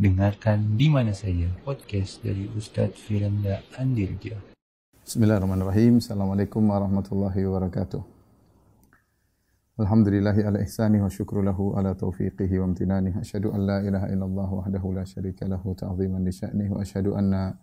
[0.00, 4.32] Dengarkan di mana saja podcast dari Ustadz Firanda Andirja.
[5.04, 6.00] Bismillahirrahmanirrahim.
[6.00, 8.00] Assalamualaikum warahmatullahi wabarakatuh.
[9.76, 13.12] Alhamdulillahi ala ihsani wa syukru lahu ala taufiqihi wa amtinani.
[13.20, 16.32] Asyhadu an la ilaha illallah wahdahu la syarika lahu ta'ziman li
[16.72, 17.60] wa asyhadu anna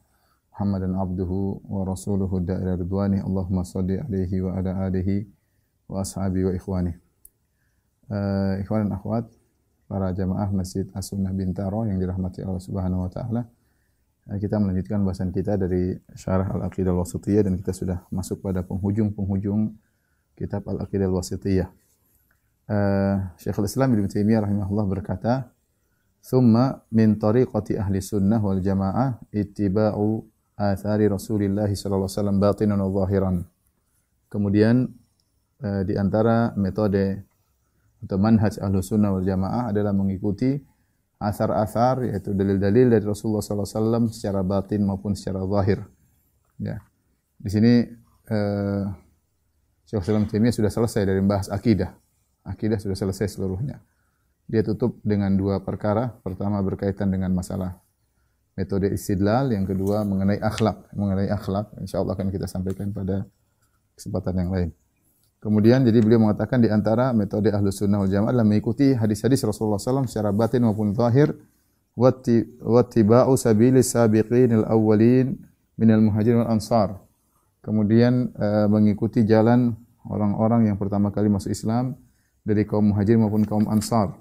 [0.54, 3.18] Muhammadan abduhu wa rasuluhu da'ira ridwani.
[3.18, 5.26] Allahumma salli alaihi wa ala alihi
[5.90, 6.94] wa ashabi wa ikhwani.
[8.14, 9.26] Uh, ikhwan dan akhwat,
[9.88, 13.42] para jamaah Masjid As-Sunnah Bintaro yang dirahmati Allah Subhanahu wa taala.
[14.28, 19.72] Eh, kita melanjutkan bahasan kita dari Syarah Al-Aqidah Al-Wasithiyah dan kita sudah masuk pada penghujung-penghujung
[20.36, 21.70] kitab Al-Aqidah Al-Wasithiyah.
[22.68, 25.56] Uh, Syekhul Islam Ibnu Taimiyah rahimahullah berkata,
[26.20, 30.28] "Tsumma min tariqati ahli sunnah wal jamaah ittiba'u
[30.60, 33.48] athari Rasulillah sallallahu alaihi wasallam batinan wa zahiran."
[34.28, 34.92] Kemudian
[35.64, 37.24] uh, di antara metode
[38.04, 40.58] atau manhaj ahlu sunnah wal jamaah adalah mengikuti
[41.18, 45.82] asar-asar yaitu dalil-dalil dari Rasulullah SAW secara batin maupun secara zahir.
[46.62, 46.78] Ya.
[47.38, 47.74] Di sini
[48.30, 48.86] uh,
[49.88, 51.96] Syekh Salam Taimiyah sudah selesai dari membahas akidah.
[52.46, 53.82] Akidah sudah selesai seluruhnya.
[54.48, 56.12] Dia tutup dengan dua perkara.
[56.24, 57.80] Pertama berkaitan dengan masalah
[58.56, 59.52] metode istidlal.
[59.52, 60.92] Yang kedua mengenai akhlak.
[60.92, 61.72] Mengenai akhlak.
[61.82, 63.28] InsyaAllah akan kita sampaikan pada
[63.96, 64.70] kesempatan yang lain.
[65.38, 69.78] Kemudian jadi beliau mengatakan di antara metode ahlu sunnah wal jamaah adalah mengikuti hadis-hadis Rasulullah
[69.78, 71.34] SAW secara batin maupun zahir.
[71.98, 75.38] Wattiba'u sabili sabiqin al-awwalin
[75.78, 76.98] minal muhajirin wal ansar.
[77.62, 79.78] Kemudian uh, mengikuti jalan
[80.10, 81.98] orang-orang yang pertama kali masuk Islam
[82.42, 84.18] dari kaum muhajirin maupun kaum ansar.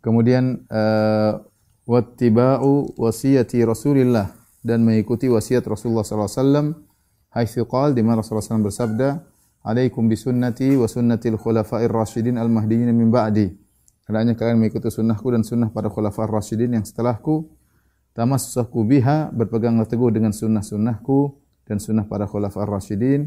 [0.00, 1.40] Kemudian uh,
[1.84, 4.32] wattiba'u wasiyati Rasulillah
[4.64, 6.04] dan mengikuti wasiat Rasulullah
[7.30, 9.35] haitsu qala di mana Rasulullah SAW bersabda
[9.66, 13.50] alaikum bisunnati wa sunnatil khulafa'ir rasyidin al mahdiyyin min ba'di.
[14.06, 17.50] Hendaknya kalian mengikuti sunnahku dan sunnah para khulafa'ir rasyidin yang setelahku.
[18.14, 21.34] Tamassaku biha, berpeganglah teguh dengan sunnah-sunnahku
[21.66, 23.26] dan sunnah para khulafa'ir rasyidin.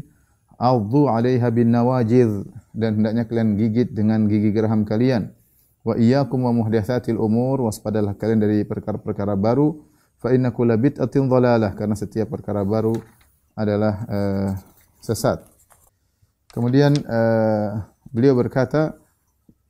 [0.56, 5.36] Adhu 'alaiha bin nawajidh dan hendaknya kalian gigit dengan gigi geraham kalian.
[5.84, 9.84] Wa iyyakum wa muhdatsatil umur, waspadalah kalian dari perkara-perkara baru.
[10.20, 12.92] Fa inna kulla bid'atin dhalalah, karena setiap perkara baru
[13.56, 14.50] adalah uh,
[15.00, 15.49] sesat.
[16.50, 18.98] Kemudian uh, beliau berkata,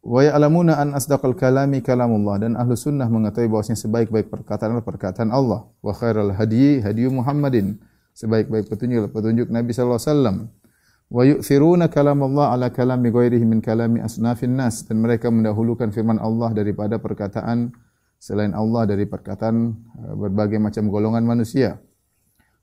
[0.01, 5.29] "Wa ya'lamuna an asdaqal kalami kalamullah." Dan ahlu sunnah mengetahui bahwasanya sebaik-baik perkataan adalah perkataan
[5.29, 5.69] Allah.
[5.85, 7.77] Wa khairal hadyi hadyu Muhammadin.
[8.17, 10.37] Sebaik-baik petunjuk adalah petunjuk Nabi sallallahu alaihi wasallam.
[11.11, 14.81] Wa yu'thiruna kalamullah ala kalami ghairihi min kalami asnafin nas.
[14.89, 17.77] Dan mereka mendahulukan firman Allah daripada perkataan
[18.17, 19.57] selain Allah dari perkataan
[20.01, 21.77] eh, berbagai macam golongan manusia.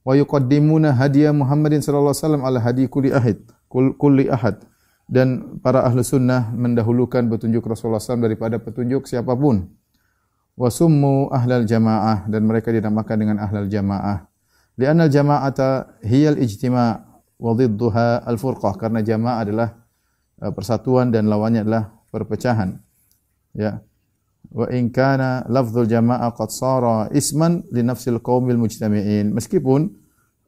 [0.02, 4.64] Wa yuqaddimuna hadiya Muhammadin sallallahu alaihi wasallam ala hadi kulli ahad kulli ahad
[5.08, 9.72] dan para ahlu sunnah mendahulukan petunjuk Rasulullah SAW daripada petunjuk siapapun.
[10.60, 14.28] Wasummu ahlal jamaah dan mereka dinamakan dengan ahlal jamaah.
[14.78, 17.08] Lianna al-jama'ata hiyal ijtima'
[17.38, 19.70] wa dhidduha al-furqah karena jamaah adalah
[20.42, 22.78] uh, persatuan dan lawannya adalah perpecahan.
[23.54, 23.82] Ya.
[24.50, 29.34] Wa in kana lafzul jama'ah qad sara isman li nafsil qaumil mujtami'in.
[29.34, 29.94] Meskipun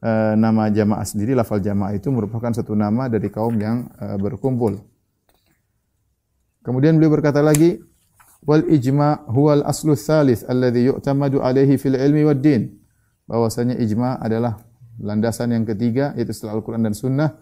[0.03, 4.79] uh, nama jamaah sendiri, lafal jamaah itu merupakan satu nama dari kaum yang uh, berkumpul.
[6.63, 7.79] Kemudian beliau berkata lagi,
[8.43, 12.79] wal ijma huwa al aslu thalith alladhi yu'tamadu alaihi fil ilmi wad din.
[13.29, 14.59] Bahwasanya ijma adalah
[14.99, 17.39] landasan yang ketiga yaitu setelah Al-Qur'an dan Sunnah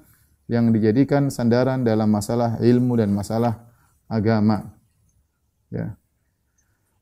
[0.47, 3.67] yang dijadikan sandaran dalam masalah ilmu dan masalah
[4.07, 4.77] agama.
[5.67, 5.99] Ya.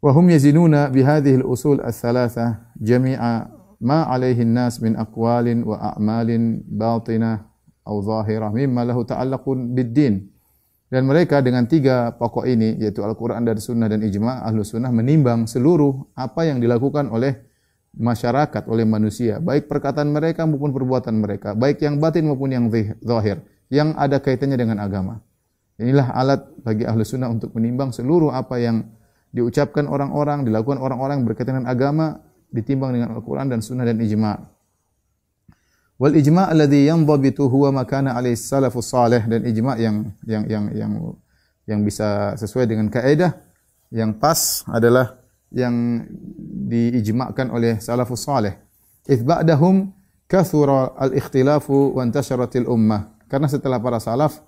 [0.01, 3.49] Wa hum yazinuna bi hadhihi al-usul ats-tsalatsa jami'a
[3.81, 7.47] ma alaihi nas min aqwalin wa a'malin batinah
[7.85, 10.31] atau zahirah mimma lahu ta'allaqun bid-din.
[10.85, 15.49] Dan mereka dengan tiga pokok ini yaitu Al-Qur'an dan Sunnah dan ijma' ahlu sunnah menimbang
[15.49, 17.41] seluruh apa yang dilakukan oleh
[17.95, 22.67] masyarakat oleh manusia baik perkataan mereka maupun perbuatan mereka baik yang batin maupun yang
[22.99, 23.39] zahir
[23.71, 25.21] yang ada kaitannya dengan agama.
[25.75, 28.87] Inilah alat bagi ahlu sunnah untuk menimbang seluruh apa yang
[29.35, 32.23] diucapkan orang-orang, dilakukan orang-orang berkaitan dengan agama
[32.55, 34.33] ditimbang dengan Al-Quran dan Sunnah dan Ijma.
[35.95, 39.95] Wal ijma' alladhi yanzabitu huwa makana alaihi salafus salih dan ijma' yang
[40.27, 40.91] yang yang yang
[41.63, 43.31] yang bisa sesuai dengan kaidah
[43.95, 45.23] yang pas adalah
[45.55, 46.03] yang
[46.67, 48.59] diijma'kan oleh salafus salih.
[49.07, 49.95] Its ba'dahum
[50.27, 53.15] kathura al-ikhtilafu wa intasharatil ummah.
[53.31, 54.43] Karena setelah para salaf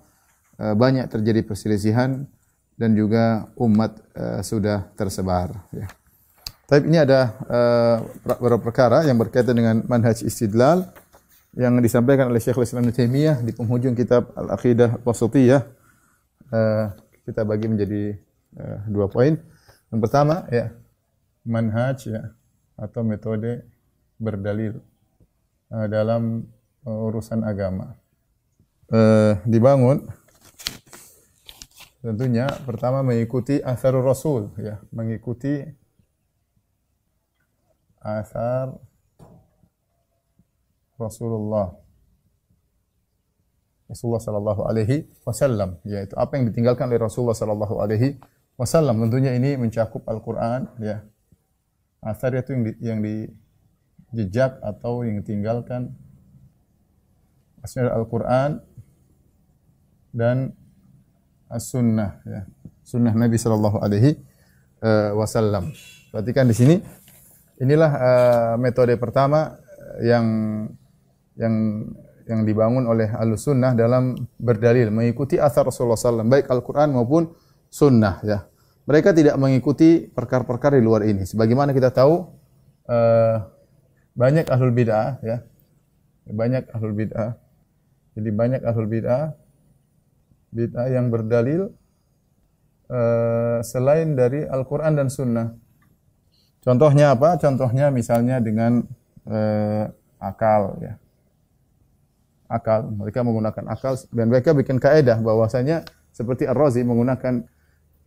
[0.60, 2.28] eh, banyak terjadi perselisihan
[2.78, 5.90] dan juga umat uh, sudah tersebar ya.
[6.68, 7.96] Tapi ini ada uh,
[8.28, 10.84] beberapa perkara yang berkaitan dengan manhaj istidlal
[11.56, 15.64] yang disampaikan oleh Syekhul Islam Taimiyah di penghujung kitab Al-Aqidah Wasatiyah.
[16.52, 16.92] Uh,
[17.24, 18.20] kita bagi menjadi
[18.60, 19.40] uh, dua poin.
[19.88, 20.76] Yang pertama ya
[21.48, 22.36] manhaj ya
[22.76, 23.64] atau metode
[24.20, 24.76] berdalil
[25.72, 26.52] uh, dalam
[26.84, 27.96] uh, urusan agama.
[28.92, 30.04] Uh, dibangun
[32.04, 35.64] tentunya pertama mengikuti asar Rasul ya, mengikuti
[38.24, 38.72] asar
[40.98, 41.76] Rasulullah
[43.88, 48.20] Rasulullah sallallahu alaihi wasallam yaitu apa yang ditinggalkan oleh Rasulullah sallallahu alaihi
[48.60, 51.04] wasallam tentunya ini mencakup Al-Qur'an ya
[52.04, 52.98] asar itu yang di, yang
[54.12, 55.92] dijejak atau yang ditinggalkan
[57.62, 58.62] asar Al-Qur'an
[60.14, 60.56] dan
[61.48, 62.44] as-sunnah ya.
[62.84, 64.16] Sunnah Nabi sallallahu alaihi
[64.80, 65.72] uh, wasallam.
[66.08, 66.76] Perhatikan di sini
[67.58, 69.58] inilah uh, metode pertama
[70.02, 70.26] yang
[71.38, 71.54] yang
[72.28, 77.32] yang dibangun oleh Ahlussunnah dalam berdalil mengikuti asar Rasulullah sallallahu baik Al-Qur'an maupun
[77.72, 78.44] sunnah ya.
[78.88, 81.28] Mereka tidak mengikuti perkara-perkara di luar ini.
[81.28, 82.24] Sebagaimana kita tahu
[82.88, 83.36] uh,
[84.16, 85.44] banyak ahlul bid'ah ya.
[86.28, 87.36] Banyak ahlul bid'ah.
[88.16, 89.36] Jadi banyak ahlul bid'ah
[90.52, 91.72] bid'ah yang berdalil
[92.88, 95.52] uh, selain dari Al-Quran dan Sunnah.
[96.62, 97.38] Contohnya apa?
[97.38, 98.82] Contohnya misalnya dengan
[99.28, 99.84] uh,
[100.18, 100.76] akal.
[100.82, 100.94] Ya.
[102.50, 102.90] Akal.
[102.90, 107.46] Mereka menggunakan akal dan mereka bikin kaedah bahwasanya seperti Ar-Razi menggunakan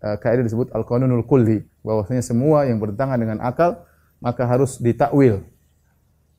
[0.03, 1.63] uh, kaedah disebut Al-Qanunul Kulli.
[1.81, 3.87] bahwasanya semua yang bertentangan dengan akal
[4.21, 5.41] maka harus ditakwil.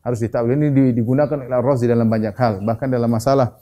[0.04, 0.54] Harus ditakwil.
[0.54, 2.60] Ini digunakan oleh Ar-Razi dalam banyak hal.
[2.62, 3.58] Bahkan dalam masalah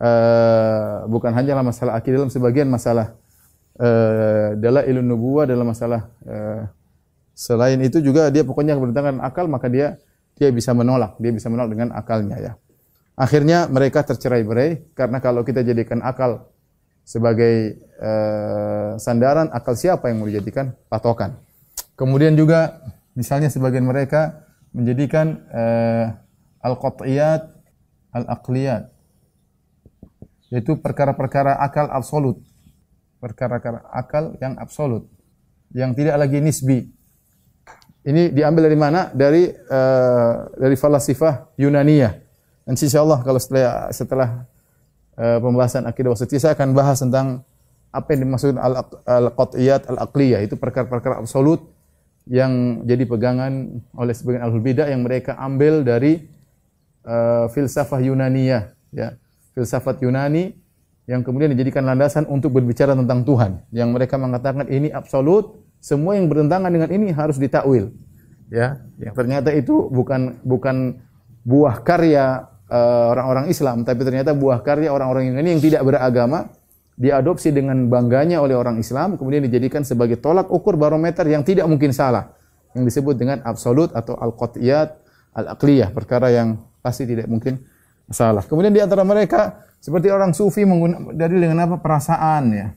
[0.00, 3.14] uh, bukan hanya dalam masalah akidah dalam sebagian masalah
[3.78, 6.66] uh, dalam ilmu nubuah dalam masalah uh,
[7.34, 9.98] selain itu juga dia pokoknya bertentangan akal maka dia
[10.38, 11.18] dia bisa menolak.
[11.22, 12.52] Dia bisa menolak dengan akalnya ya.
[13.14, 16.50] Akhirnya mereka tercerai-berai karena kalau kita jadikan akal
[17.06, 20.74] sebagai uh, sandaran akal siapa yang mau dijadikan?
[20.90, 21.38] Patokan.
[21.94, 22.82] Kemudian juga
[23.14, 24.42] misalnya sebagian mereka
[24.74, 26.10] menjadikan uh,
[26.66, 27.54] al-qat'iyat
[28.10, 28.90] al-aqliyat
[30.50, 32.42] yaitu perkara-perkara akal absolut.
[33.22, 35.06] Perkara-perkara akal yang absolut.
[35.70, 36.93] Yang tidak lagi nisbi
[38.04, 39.08] ini diambil dari mana?
[39.10, 42.12] Dari uh, dari falasifah Yunaniyah.
[42.64, 44.28] Dan insyaallah kalau setelah setelah
[45.16, 47.44] uh, pembahasan akidah wasitiyah saya akan bahas tentang
[47.94, 48.56] apa yang dimaksud
[49.04, 50.44] al-qat'iyat al-aqliyah.
[50.44, 51.64] Itu perkara-perkara absolut
[52.28, 56.28] yang jadi pegangan oleh sebagian ahlul bidah yang mereka ambil dari
[57.04, 59.16] uh, filsafah Yunaniyah ya.
[59.54, 60.50] Filsafat Yunani
[61.04, 63.62] yang kemudian dijadikan landasan untuk berbicara tentang Tuhan.
[63.70, 67.92] Yang mereka mengatakan ini absolut, semua yang bertentangan dengan ini harus ditakwil.
[68.48, 71.04] Ya, yang ternyata itu bukan bukan
[71.44, 76.48] buah karya uh, orang-orang Islam, tapi ternyata buah karya orang-orang Yunani yang tidak beragama
[76.96, 81.92] diadopsi dengan bangganya oleh orang Islam, kemudian dijadikan sebagai tolak ukur barometer yang tidak mungkin
[81.92, 82.32] salah,
[82.72, 85.04] yang disebut dengan absolut atau al-qat'iyat
[85.34, 87.60] al-aqliyah, perkara yang pasti tidak mungkin
[88.08, 88.46] salah.
[88.46, 92.68] Kemudian di antara mereka seperti orang sufi menggunakan dari dengan apa perasaan ya.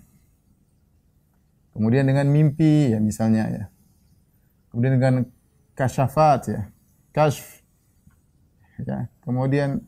[1.77, 3.63] Kemudian dengan mimpi ya misalnya ya.
[4.73, 5.13] Kemudian dengan
[5.77, 6.61] kasyafat ya.
[7.13, 7.61] Kasyf.
[8.81, 9.05] Ya.
[9.21, 9.85] Kemudian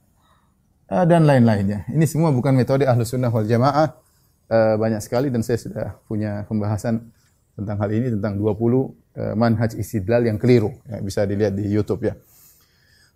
[0.93, 1.89] uh, dan lain-lainnya.
[1.89, 3.97] Ini semua bukan metode ahlu sunnah wal jamaah.
[4.49, 7.09] Uh, banyak sekali dan saya sudah punya pembahasan
[7.57, 8.53] tentang hal ini tentang 20 uh,
[9.17, 10.69] eh, manhaj istidlal yang keliru.
[10.85, 12.13] Ya, bisa dilihat di YouTube ya.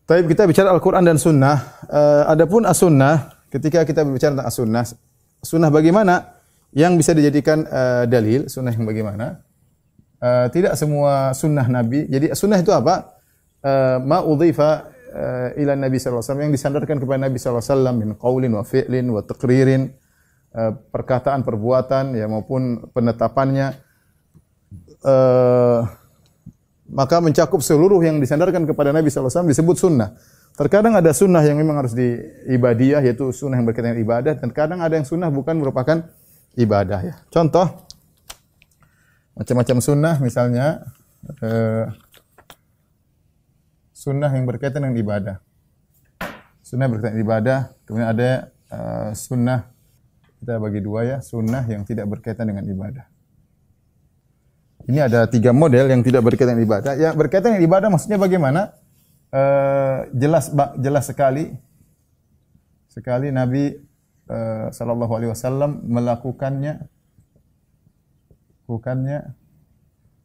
[0.04, 1.80] Tapi kita bicara Al-Quran dan Sunnah.
[2.28, 4.84] Adapun As-Sunnah, ketika kita berbicara tentang As-Sunnah,
[5.40, 6.43] Sunnah bagaimana
[6.74, 8.50] yang bisa dijadikan uh, dalil?
[8.50, 9.46] Sunnah yang bagaimana?
[10.18, 12.10] Uh, tidak semua Sunnah Nabi.
[12.10, 13.14] Jadi Sunnah itu apa?
[13.64, 14.38] Uh, ma uh,
[15.54, 16.26] ila Nabi SAW.
[16.42, 19.94] Yang disandarkan kepada Nabi SAW min qawlin wa fi'lin wa taqririn.
[20.54, 23.78] Uh, perkataan, perbuatan ya maupun penetapannya.
[25.06, 25.86] Uh,
[26.90, 30.14] maka mencakup seluruh yang disandarkan kepada Nabi SAW disebut sunnah.
[30.54, 34.34] Terkadang ada sunnah yang memang harus diibadiah, yaitu sunnah yang berkaitan dengan ibadah.
[34.38, 36.06] Dan kadang ada yang sunnah bukan merupakan
[36.58, 37.00] ibadah.
[37.02, 37.16] Ya.
[37.30, 37.88] Contoh,
[39.34, 40.86] macam-macam sunnah misalnya,
[41.42, 41.86] eh,
[43.94, 45.36] sunnah yang berkaitan dengan ibadah.
[46.64, 48.30] Sunnah berkaitan dengan ibadah, kemudian ada
[48.74, 49.70] eh, sunnah,
[50.42, 53.06] kita bagi dua ya, sunnah yang tidak berkaitan dengan ibadah.
[54.84, 56.94] Ini ada tiga model yang tidak berkaitan dengan ibadah.
[57.00, 58.76] Ya berkaitan dengan ibadah maksudnya bagaimana?
[59.34, 61.58] Uh, jelas jelas sekali
[62.86, 63.74] sekali Nabi
[64.34, 66.90] uh, sallallahu alaihi wasallam melakukannya
[68.66, 69.38] bukannya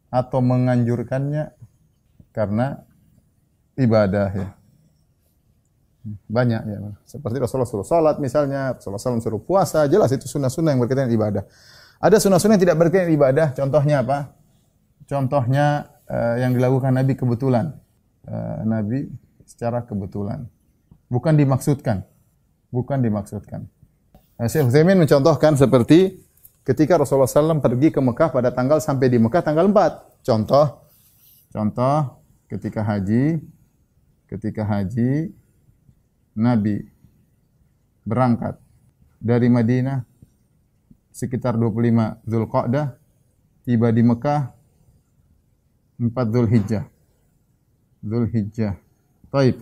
[0.09, 1.53] atau menganjurkannya
[2.33, 2.81] karena
[3.77, 4.49] ibadah ya.
[6.25, 6.77] Banyak ya.
[7.05, 11.15] Seperti Rasulullah suruh salat misalnya, Rasulullah SAW suruh puasa, jelas itu sunnah-sunnah yang berkaitan dengan
[11.19, 11.43] ibadah.
[12.01, 14.17] Ada sunnah-sunnah yang tidak berkaitan dengan ibadah, contohnya apa?
[15.09, 17.73] contohnya uh, yang dilakukan Nabi kebetulan.
[18.29, 19.09] uh, Nabi
[19.49, 20.45] secara kebetulan.
[21.09, 22.05] Bukan dimaksudkan.
[22.69, 23.65] Bukan dimaksudkan.
[24.47, 26.23] Syekh Utsaimin mencontohkan seperti
[26.63, 30.23] ketika Rasulullah SAW pergi ke Mekah pada tanggal sampai di Mekah tanggal 4.
[30.23, 30.87] Contoh,
[31.51, 33.43] contoh ketika haji,
[34.31, 35.35] ketika haji,
[36.39, 36.87] Nabi
[38.07, 38.55] berangkat
[39.19, 40.07] dari Madinah
[41.11, 42.95] sekitar 25 Zulqa'dah,
[43.67, 44.55] tiba di Mekah
[45.99, 46.87] 4 Zulhijjah.
[47.99, 48.79] Zulhijjah.
[49.27, 49.59] Baik.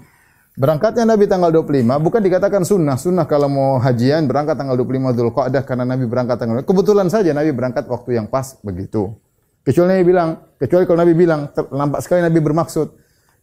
[0.57, 2.97] Berangkatnya Nabi tanggal 25 bukan dikatakan sunnah.
[2.97, 7.53] Sunnah kalau mau hajian berangkat tanggal 25 Dzulqa'dah karena Nabi berangkat tanggal Kebetulan saja Nabi
[7.53, 9.13] berangkat waktu yang pas begitu.
[9.61, 12.89] Kecuali Nabi bilang, kecuali kalau Nabi bilang lambat sekali Nabi bermaksud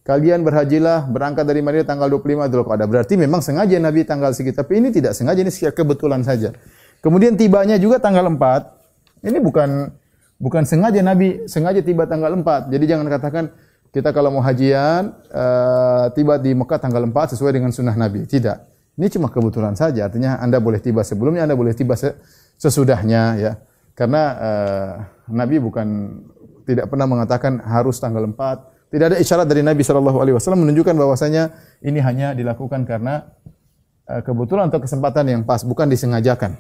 [0.02, 2.86] kalian berhajilah berangkat dari Madinah tanggal 25 Dzulqa'dah.
[2.90, 6.50] Berarti memang sengaja Nabi tanggal segitu, tapi ini tidak sengaja ini secara kebetulan saja.
[6.98, 9.22] Kemudian tibanya juga tanggal 4.
[9.22, 9.86] Ini bukan
[10.42, 12.74] bukan sengaja Nabi sengaja tiba tanggal 4.
[12.74, 13.54] Jadi jangan katakan
[13.94, 18.26] kita kalau mau hajian uh, tiba di Mekah tanggal 4 sesuai dengan sunnah Nabi.
[18.26, 18.74] Tidak.
[18.98, 20.10] Ini cuma kebetulan saja.
[20.10, 21.94] Artinya Anda boleh tiba sebelumnya, Anda boleh tiba
[22.58, 23.52] sesudahnya ya.
[23.94, 24.92] Karena uh,
[25.30, 25.86] Nabi bukan
[26.66, 28.90] tidak pernah mengatakan harus tanggal 4.
[28.90, 33.30] Tidak ada isyarat dari Nabi sallallahu alaihi wasallam menunjukkan bahwasanya ini hanya dilakukan karena
[34.10, 36.58] uh, kebetulan atau kesempatan yang pas, bukan disengajakan.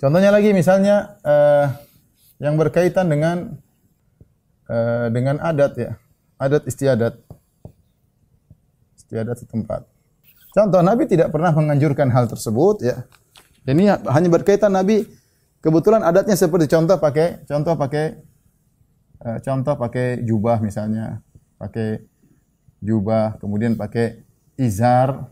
[0.00, 1.68] Contohnya lagi misalnya uh,
[2.40, 3.60] yang berkaitan dengan
[4.66, 5.94] Eh, dengan adat ya,
[6.42, 7.14] adat istiadat,
[8.98, 9.86] istiadat setempat.
[10.50, 13.06] Contoh Nabi tidak pernah menganjurkan hal tersebut ya.
[13.62, 15.06] Ini hanya berkaitan Nabi
[15.62, 18.18] kebetulan adatnya seperti contoh pakai contoh pakai
[19.22, 21.22] uh, contoh pakai jubah misalnya,
[21.62, 22.02] pakai
[22.82, 24.18] jubah, kemudian pakai
[24.58, 25.30] izar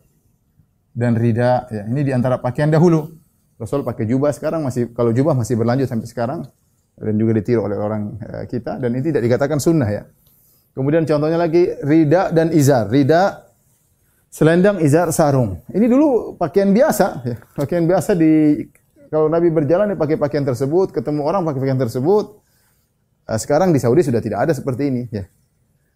[0.95, 1.91] dan rida ya.
[1.91, 3.11] Ini di antara pakaian dahulu.
[3.59, 6.47] Rasul pakai jubah sekarang masih kalau jubah masih berlanjut sampai sekarang
[6.95, 10.03] dan juga ditiru oleh orang eh, kita dan ini tidak dikatakan sunnah ya.
[10.75, 12.91] Kemudian contohnya lagi rida dan izar.
[12.91, 13.47] Rida
[14.35, 15.63] selendang, izar sarung.
[15.71, 17.37] Ini dulu pakaian biasa, ya.
[17.55, 18.67] pakaian biasa di
[19.07, 22.43] kalau Nabi berjalan dia pakai pakaian tersebut, ketemu orang pakai pakaian tersebut.
[23.31, 25.23] Eh, sekarang di Saudi sudah tidak ada seperti ini, ya.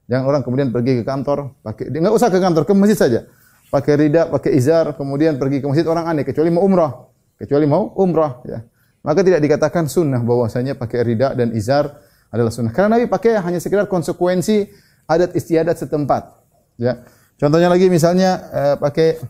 [0.09, 3.21] Jangan orang kemudian pergi ke kantor, pakai enggak usah ke kantor, ke masjid saja.
[3.69, 6.95] Pakai rida, pakai izar, kemudian pergi ke masjid orang aneh kecuali mau umrah.
[7.37, 8.63] Kecuali mau umrah, ya.
[9.03, 12.75] Maka tidak dikatakan sunnah bahwasanya pakai rida dan izar adalah sunnah.
[12.75, 14.69] Karena Nabi pakai hanya sekedar konsekuensi
[15.09, 16.29] adat istiadat setempat.
[16.77, 17.07] Ya.
[17.39, 19.23] Contohnya lagi misalnya uh, pakai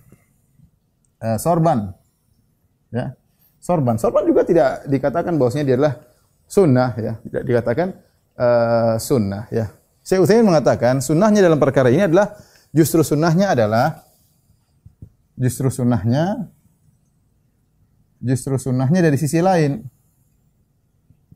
[1.22, 1.92] uh, sorban.
[2.90, 3.14] Ya.
[3.60, 4.00] Sorban.
[4.00, 5.94] Sorban juga tidak dikatakan bahwasanya dia adalah
[6.48, 7.12] sunnah ya.
[7.20, 7.88] Tidak dikatakan
[8.40, 9.68] uh, sunnah ya.
[10.00, 12.32] Saya Utsaimin mengatakan sunnahnya dalam perkara ini adalah
[12.72, 14.08] justru sunnahnya adalah
[15.36, 16.48] justru sunnahnya
[18.22, 19.82] justru sunnahnya dari sisi lain.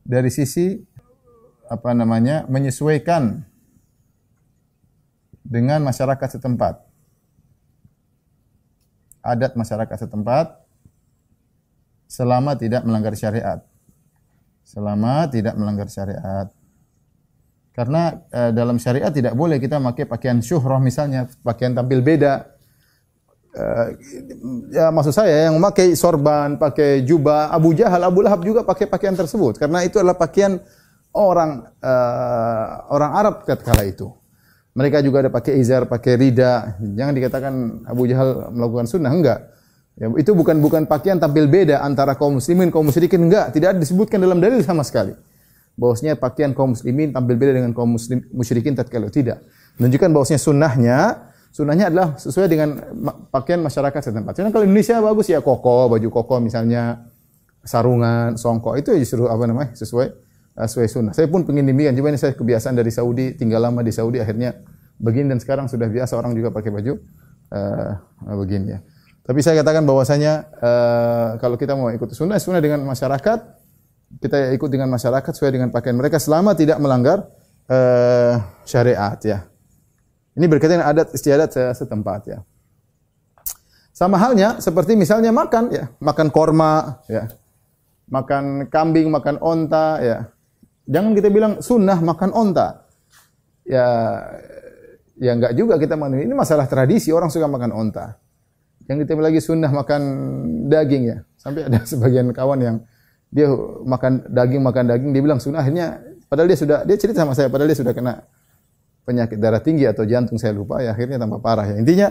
[0.03, 0.75] Dari sisi
[1.71, 3.43] apa namanya menyesuaikan
[5.43, 6.83] dengan masyarakat setempat.
[9.23, 10.59] Adat masyarakat setempat
[12.11, 13.63] selama tidak melanggar syariat.
[14.67, 16.51] Selama tidak melanggar syariat.
[17.73, 22.52] Karena e, dalam syariat tidak boleh kita pakai pakaian syuhrah misalnya, pakaian tampil beda,
[23.57, 23.87] uh,
[24.73, 29.13] ya maksud saya yang memakai sorban, pakai jubah, Abu Jahal, Abu Lahab juga pakai pakaian
[29.13, 30.61] tersebut karena itu adalah pakaian
[31.13, 34.09] orang uh, orang Arab kala itu.
[34.73, 36.81] Mereka juga ada pakai izar, pakai rida.
[36.81, 37.53] Jangan dikatakan
[37.85, 39.39] Abu Jahal melakukan sunnah enggak.
[39.93, 44.17] Ya, itu bukan bukan pakaian tampil beda antara kaum muslimin kaum musyrikin enggak, tidak disebutkan
[44.17, 45.13] dalam dalil sama sekali.
[45.77, 49.45] Bahwasanya pakaian kaum muslimin tampil beda dengan kaum muslim musyrikin tatkala tidak.
[49.77, 50.97] Menunjukkan bahwasanya sunnahnya
[51.53, 52.81] Sunnahnya adalah sesuai dengan
[53.29, 54.33] pakaian masyarakat setempat.
[54.33, 57.13] Karena kalau Indonesia bagus ya koko, baju koko misalnya,
[57.61, 60.07] sarungan, songkok itu justru apa namanya sesuai
[60.57, 61.13] uh, sesuai sunnah.
[61.13, 61.93] Saya pun ingin demikian.
[61.93, 64.65] Cuma ini saya kebiasaan dari Saudi, tinggal lama di Saudi, akhirnya
[64.97, 66.93] begini dan sekarang sudah biasa orang juga pakai baju
[67.53, 67.91] uh,
[68.33, 68.79] begini ya.
[69.23, 73.39] Tapi saya katakan bahwasanya uh, kalau kita mau ikut sunnah, sunnah dengan masyarakat,
[74.19, 77.29] kita ikut dengan masyarakat sesuai dengan pakaian mereka selama tidak melanggar
[77.69, 79.52] uh, syariat ya.
[80.33, 82.39] Ini berkaitan dengan adat istiadat setempat ya.
[83.93, 87.29] Sama halnya seperti misalnya makan ya, makan korma ya.
[88.09, 90.17] Makan kambing, makan onta ya.
[90.89, 92.89] Jangan kita bilang sunnah makan onta.
[93.63, 93.85] Ya
[95.21, 98.17] ya enggak juga kita makan ini masalah tradisi orang suka makan onta.
[98.89, 100.01] Yang kita lagi sunnah makan
[100.67, 101.17] daging ya.
[101.37, 102.77] Sampai ada sebagian kawan yang
[103.29, 103.49] dia
[103.85, 107.49] makan daging makan daging dia bilang sunnah akhirnya padahal dia sudah dia cerita sama saya
[107.49, 108.21] padahal dia sudah kena
[109.03, 112.07] penyakit darah tinggi atau jantung saya lupa ya akhirnya tambah parah ya intinya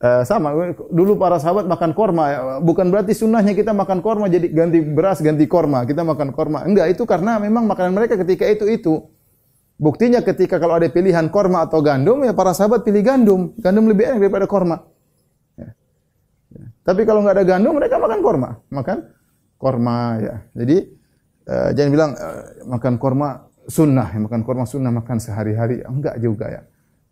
[0.00, 2.40] uh, sama dulu para sahabat makan korma ya.
[2.64, 6.96] bukan berarti sunnahnya kita makan korma jadi ganti beras ganti korma kita makan korma enggak
[6.96, 8.94] itu karena memang makanan mereka ketika itu itu
[9.82, 13.50] Buktinya ketika kalau ada pilihan korma atau gandum, ya para sahabat pilih gandum.
[13.58, 14.86] Gandum lebih enak daripada korma.
[15.58, 15.74] Ya.
[16.54, 16.64] Ya.
[16.86, 18.62] Tapi kalau nggak ada gandum, mereka makan korma.
[18.70, 18.98] Makan
[19.58, 20.34] korma ya.
[20.54, 20.86] Jadi
[21.50, 24.18] uh, jangan bilang uh, makan korma sunnah, ya.
[24.18, 25.82] makan korma sunnah makan sehari-hari.
[25.86, 26.62] Enggak juga ya.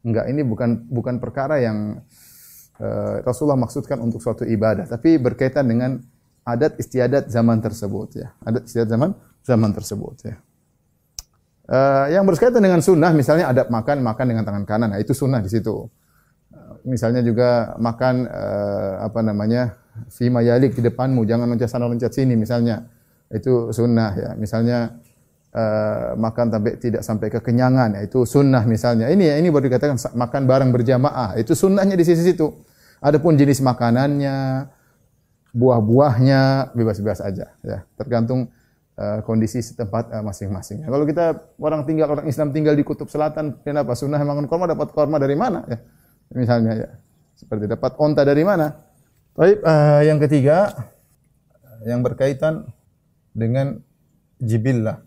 [0.01, 2.01] Enggak, ini bukan bukan perkara yang
[2.81, 6.01] uh, Rasulullah maksudkan untuk suatu ibadah, tapi berkaitan dengan
[6.43, 8.29] adat istiadat zaman tersebut ya.
[8.41, 9.11] Adat istiadat zaman
[9.45, 10.35] zaman tersebut ya.
[11.71, 15.39] Uh, yang berkaitan dengan sunnah, misalnya adab makan, makan dengan tangan kanan, nah, itu sunnah
[15.39, 15.87] di situ.
[16.51, 19.79] Uh, misalnya juga makan uh, apa namanya
[20.11, 22.89] fima yalik di depanmu, jangan loncat sana loncat sini misalnya.
[23.31, 24.31] Itu sunnah ya.
[24.35, 24.99] Misalnya
[25.55, 29.11] uh, makan sampai tidak sampai kekenyangan, ya, itu sunnah misalnya.
[29.11, 31.39] Ini ini baru dikatakan makan bareng berjamaah.
[31.39, 32.51] Itu sunnahnya di sisi situ.
[33.01, 34.69] Adapun jenis makanannya,
[35.57, 37.79] buah-buahnya bebas-bebas aja ya.
[37.97, 38.53] Tergantung
[39.01, 40.85] uh, kondisi setempat uh, masing-masing.
[40.85, 44.93] Kalau kita orang tinggal orang Islam tinggal di kutub selatan, kenapa sunnah makan korma dapat
[44.93, 45.79] korma dari mana ya?
[46.37, 46.91] Misalnya ya.
[47.41, 48.69] Seperti dapat onta dari mana?
[49.33, 50.69] Baik, uh, yang ketiga
[51.89, 52.69] yang berkaitan
[53.33, 53.81] dengan
[54.37, 55.01] jibillah.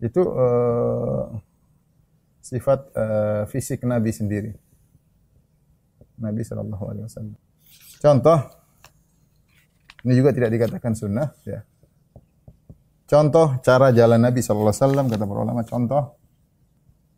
[0.00, 1.28] Itu uh,
[2.40, 4.52] sifat uh, fisik Nabi sendiri.
[6.20, 7.36] Nabi sallallahu alaihi wasallam.
[8.00, 8.38] Contoh
[10.04, 11.60] ini juga tidak dikatakan sunnah ya.
[13.04, 16.02] Contoh cara jalan Nabi sallallahu alaihi wasallam kata para ulama contoh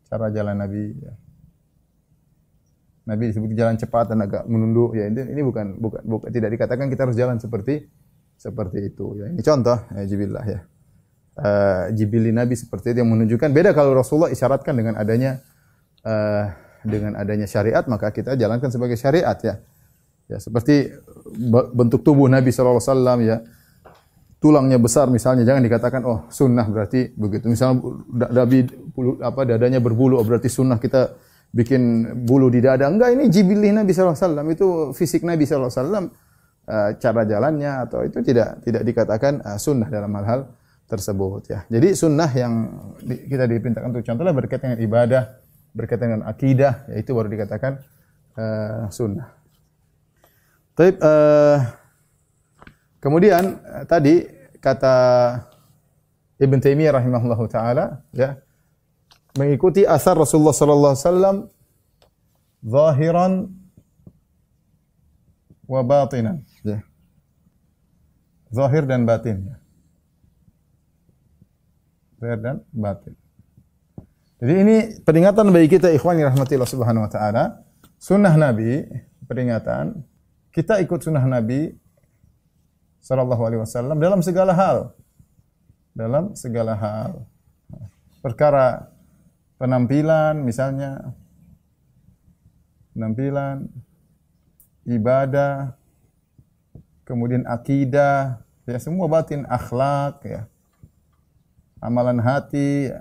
[0.06, 1.12] cara jalan Nabi ya.
[3.02, 6.86] Nabi disebut jalan cepat dan agak menunduk ya ini, ini bukan bukan bukan tidak dikatakan
[6.86, 7.90] kita harus jalan seperti
[8.38, 10.60] seperti itu ya ini contoh ya jibillah ya
[11.38, 15.40] uh, jibili Nabi seperti itu yang menunjukkan beda kalau Rasulullah isyaratkan dengan adanya
[16.04, 16.50] uh,
[16.82, 19.62] dengan adanya syariat maka kita jalankan sebagai syariat ya
[20.26, 20.90] ya seperti
[21.76, 23.36] bentuk tubuh Nabi sallallahu alaihi wasallam ya
[24.42, 27.78] tulangnya besar misalnya jangan dikatakan oh sunnah berarti begitu misalnya
[28.32, 28.66] Nabi
[29.22, 31.14] apa dadanya berbulu oh, berarti sunnah kita
[31.52, 32.88] bikin bulu di dada.
[32.88, 34.46] Enggak, ini jibilih Nabi sallallahu alaihi wasallam.
[34.50, 36.06] Itu fisik Nabi sallallahu alaihi wasallam.
[36.62, 40.46] Uh, cara jalannya atau itu tidak tidak dikatakan sunnah dalam hal-hal
[40.92, 41.64] tersebut ya.
[41.72, 42.52] Jadi sunnah yang
[43.00, 45.22] di, kita diperintahkan untuk contohnya berkaitan dengan ibadah,
[45.72, 47.80] berkaitan dengan akidah, ya itu baru dikatakan
[48.36, 49.32] uh, sunnah.
[50.76, 51.58] Tapi uh,
[53.00, 54.28] kemudian uh, tadi
[54.60, 54.96] kata
[56.36, 58.36] Ibn Taimiyah rahimahullahu taala ya
[59.38, 61.36] mengikuti asar Rasulullah sallallahu alaihi wasallam
[62.62, 63.32] zahiran
[65.66, 66.84] wa batinan ya
[68.52, 69.56] zahir dan batin ya
[72.22, 73.18] zahir dan batin
[74.42, 77.62] jadi ini peringatan bagi kita ikhwan yang rahmati Allah subhanahu wa ta'ala.
[77.94, 78.82] Sunnah Nabi
[79.30, 80.02] peringatan.
[80.50, 81.70] Kita ikut sunnah Nabi
[82.98, 84.98] sallallahu alaihi wasallam dalam segala hal.
[85.94, 87.22] Dalam segala hal.
[88.18, 88.90] Perkara
[89.62, 91.14] penampilan misalnya.
[92.98, 93.70] Penampilan
[94.90, 95.78] ibadah
[97.06, 100.50] kemudian akidah ya semua batin akhlak ya
[101.82, 102.94] amalan hati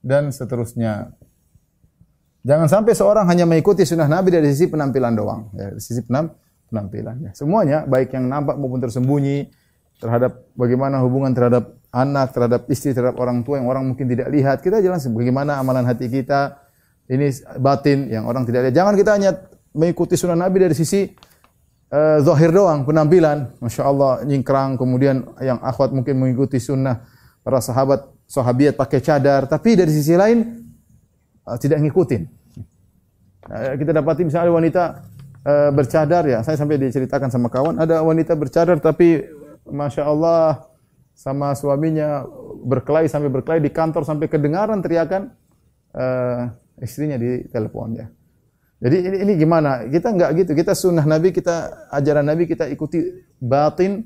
[0.00, 1.12] dan seterusnya
[2.42, 6.32] jangan sampai seorang hanya mengikuti sunnah Nabi dari sisi penampilan doang ya dari sisi penam
[6.72, 9.52] penampilannya semuanya baik yang nampak maupun tersembunyi
[10.00, 14.60] terhadap bagaimana hubungan terhadap anak, terhadap istri, terhadap orang tua yang orang mungkin tidak lihat.
[14.60, 16.64] Kita jelas bagaimana amalan hati kita.
[17.08, 18.74] Ini batin yang orang tidak lihat.
[18.76, 19.30] Jangan kita hanya
[19.72, 21.08] mengikuti sunnah Nabi dari sisi
[21.88, 23.56] uh, zahir doang, penampilan.
[23.64, 24.76] Masya Allah, nyingkrang.
[24.76, 27.00] Kemudian yang akhwat mungkin mengikuti sunnah
[27.48, 29.48] para sahabat, sahabiat pakai cadar.
[29.48, 30.68] Tapi dari sisi lain,
[31.48, 32.28] uh, tidak ngikutin.
[33.48, 34.84] Uh, kita dapati misalnya wanita
[35.48, 36.44] uh, bercadar ya.
[36.44, 39.24] Saya sampai diceritakan sama kawan, ada wanita bercadar tapi
[39.64, 40.68] Masya Allah
[41.16, 42.28] sama suaminya
[42.68, 45.32] berkelahi sampai berkelahi di kantor sampai kedengaran teriakan
[45.96, 46.52] uh,
[46.84, 48.12] istrinya di telepon ya.
[48.78, 49.88] Jadi ini, ini gimana?
[49.88, 50.52] Kita enggak gitu.
[50.52, 54.04] Kita sunnah Nabi, kita ajaran Nabi kita ikuti batin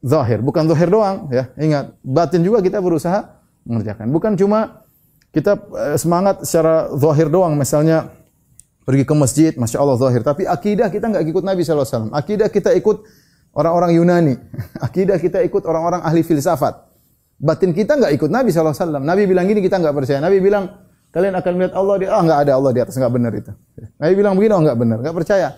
[0.00, 1.52] zahir, bukan zahir doang ya.
[1.56, 4.08] Ingat, batin juga kita berusaha mengerjakan.
[4.08, 4.84] Bukan cuma
[5.30, 8.10] kita uh, semangat secara zahir doang misalnya
[8.82, 10.24] pergi ke masjid, Masya Allah zahir.
[10.24, 12.10] Tapi akidah kita enggak ikut Nabi SAW.
[12.10, 13.06] Akidah kita ikut
[13.54, 14.34] orang-orang Yunani.
[14.86, 16.90] Akidah kita ikut orang-orang ahli filsafat.
[17.40, 19.00] Batin kita enggak ikut Nabi SAW.
[19.00, 20.18] Nabi bilang gini, kita enggak percaya.
[20.18, 20.66] Nabi bilang,
[21.14, 23.52] kalian akan melihat Allah di ah enggak ada Allah di atas, enggak benar itu.
[24.00, 25.48] Nabi bilang begini, oh enggak benar, enggak percaya.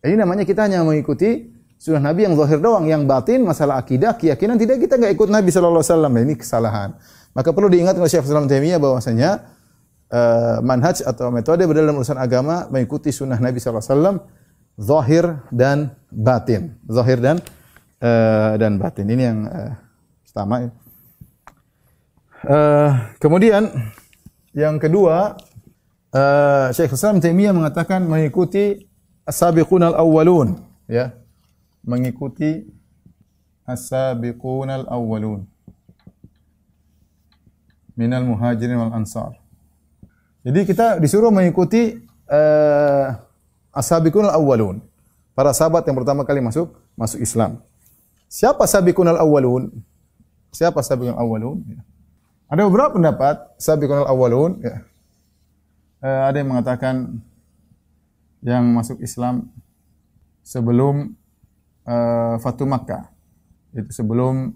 [0.00, 4.60] Ini namanya kita hanya mengikuti sunnah Nabi yang zahir doang, yang batin masalah akidah, keyakinan
[4.60, 6.12] tidak kita enggak ikut Nabi sallallahu alaihi wasallam.
[6.12, 6.90] Ini kesalahan.
[7.32, 9.48] Maka perlu diingat oleh Syekh Islam Taimiyah bahwasanya
[10.12, 14.16] uh, manhaj atau metode dalam urusan agama mengikuti sunnah Nabi sallallahu alaihi wasallam
[14.76, 16.76] zahir dan batin.
[16.84, 17.40] Zahir dan
[18.04, 19.08] uh, dan batin.
[19.08, 19.72] Ini yang uh,
[20.28, 20.68] pertama.
[22.44, 23.72] Uh, kemudian
[24.52, 25.40] yang kedua
[26.12, 28.84] uh, Syekh Islam Taimiyah mengatakan mengikuti
[29.24, 31.19] as-sabiqun al-awwalun ya
[31.84, 32.66] mengikuti
[33.64, 35.46] as-sabiqun al-awwalun
[37.96, 39.36] minal muhajirin wal ansar.
[40.40, 43.12] Jadi kita disuruh mengikuti uh,
[43.76, 44.80] as-sabiqun al-awwalun
[45.36, 47.60] para sahabat yang pertama kali masuk masuk Islam.
[48.30, 49.68] Siapa sabiqun al-awwalun
[50.54, 51.62] siapa sabiqun al-awwalun
[52.50, 54.76] ada beberapa pendapat sabiqun al-awwalun ya.
[56.00, 57.20] Uh, ada yang mengatakan
[58.40, 59.52] yang masuk Islam
[60.40, 61.12] sebelum
[61.90, 63.10] uh, Fatu Makkah.
[63.74, 64.54] Itu sebelum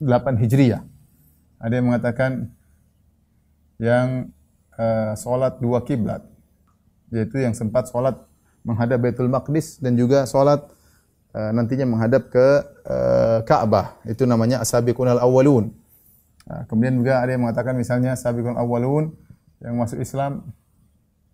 [0.00, 0.80] 8 Hijriah.
[1.60, 2.48] Ada yang mengatakan
[3.76, 4.32] yang
[4.80, 6.24] uh, solat dua kiblat.
[7.12, 8.16] Yaitu yang sempat solat
[8.64, 10.64] menghadap Baitul Maqdis dan juga solat
[11.36, 12.46] uh, nantinya menghadap ke
[12.84, 15.72] uh, Ka'bah itu namanya asabiqun al-awwalun
[16.52, 19.16] uh, kemudian juga ada yang mengatakan misalnya asabiqun al-awwalun
[19.64, 20.52] yang masuk Islam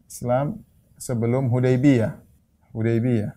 [0.06, 0.62] Islam
[0.94, 2.14] sebelum Hudaybiyah.
[2.70, 3.34] Hudaybiyah.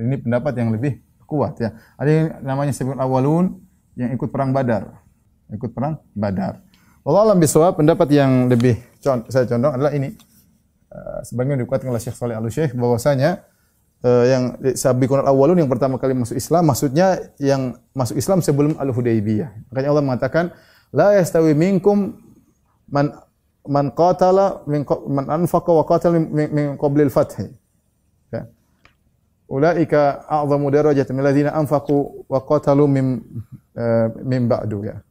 [0.00, 1.76] Ini pendapat yang lebih kuat ya.
[2.00, 3.60] Ada yang namanya sebut awalun
[3.94, 5.04] yang ikut perang Badar.
[5.52, 6.64] Ikut perang Badar.
[7.06, 10.12] Allah alam bisawab pendapat yang lebih saya condong adalah ini.
[10.90, 13.46] Uh, sebagaimana dikuatkan oleh Syekh Saleh Al-Syekh bahwasanya
[14.02, 19.70] uh, yang sabiqun awalun yang pertama kali masuk Islam maksudnya yang masuk Islam sebelum Al-Hudaybiyah.
[19.70, 20.44] Makanya Allah mengatakan
[20.90, 22.18] la yastawi minkum
[22.90, 23.14] man
[23.62, 27.38] man qatala min man anfaqa wa qatala min, min qabli al-fath.
[29.50, 33.06] Ulaika a'zamu darajatan min alladhina anfaqu wa qatalu min
[33.74, 35.02] uh, min ba'du ya.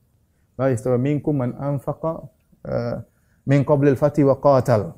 [0.56, 2.24] La yastawi minkum man anfaqa
[2.64, 2.96] uh,
[3.44, 4.96] min qabli al-fath wa qatal.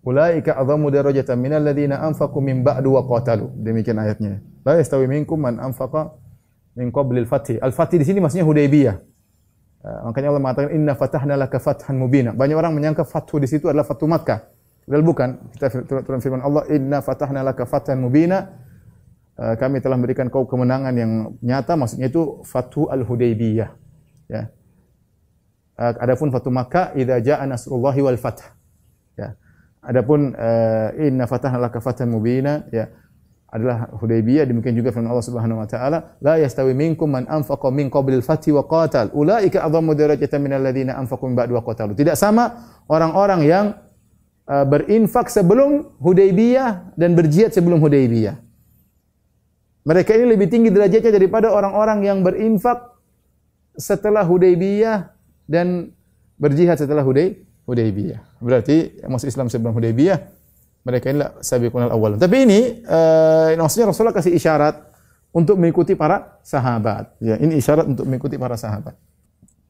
[0.00, 3.52] Ulaika a'zamu darajatan min alladhina anfaqu min ba'du wa qatalu.
[3.60, 4.40] Demikian ayatnya.
[4.64, 6.16] La yastawi minkum man anfaqa
[6.72, 7.60] min qabli al-fath.
[7.60, 8.96] Al-fath di sini maksudnya Hudaybiyah.
[9.84, 12.32] Uh, makanya Allah mengatakan inna fatahna laka fathan mubina.
[12.32, 14.40] Banyak orang menyangka fathu di situ adalah fathu Makkah.
[14.88, 15.52] Padahal bukan.
[15.52, 18.56] Kita turun firman Allah inna fatahna laka fathan mubina.
[19.40, 23.72] Uh, kami telah memberikan kau kemenangan yang nyata maksudnya itu fathu al-Hudaybiyah.
[24.28, 24.52] Ya.
[25.80, 28.44] Uh, adapun fathu Makkah idza jaa nasrullahi wal fath.
[29.16, 29.40] Ya.
[29.80, 32.92] Adapun uh, inna fatahna laka fathan mubina ya
[33.48, 37.88] adalah Hudaybiyah demikian juga firman Allah Subhanahu wa taala la yastawi minkum man anfaqa min
[37.88, 42.14] qabli al-fathi wa qatal ulaika adhamu darajatan min alladhina anfaqu min ba'du wa qatalu tidak
[42.20, 43.66] sama orang-orang yang
[44.46, 48.49] uh, berinfak sebelum Hudaybiyah dan berjihad sebelum Hudaybiyah
[49.86, 52.96] mereka ini lebih tinggi derajatnya daripada orang-orang yang berinfak
[53.76, 55.12] setelah Hudaybiyah
[55.48, 55.92] dan
[56.36, 57.04] berjihad setelah
[57.66, 60.40] Hudaybiyah berarti masuk Islam sebelum Hudaybiyah
[60.80, 62.16] mereka inilah sabiqun al-awwal.
[62.16, 64.80] Tapi ini uh, maksudnya Rasulullah kasih isyarat
[65.30, 67.12] untuk mengikuti para sahabat.
[67.20, 68.96] Ya, ini isyarat untuk mengikuti para sahabat.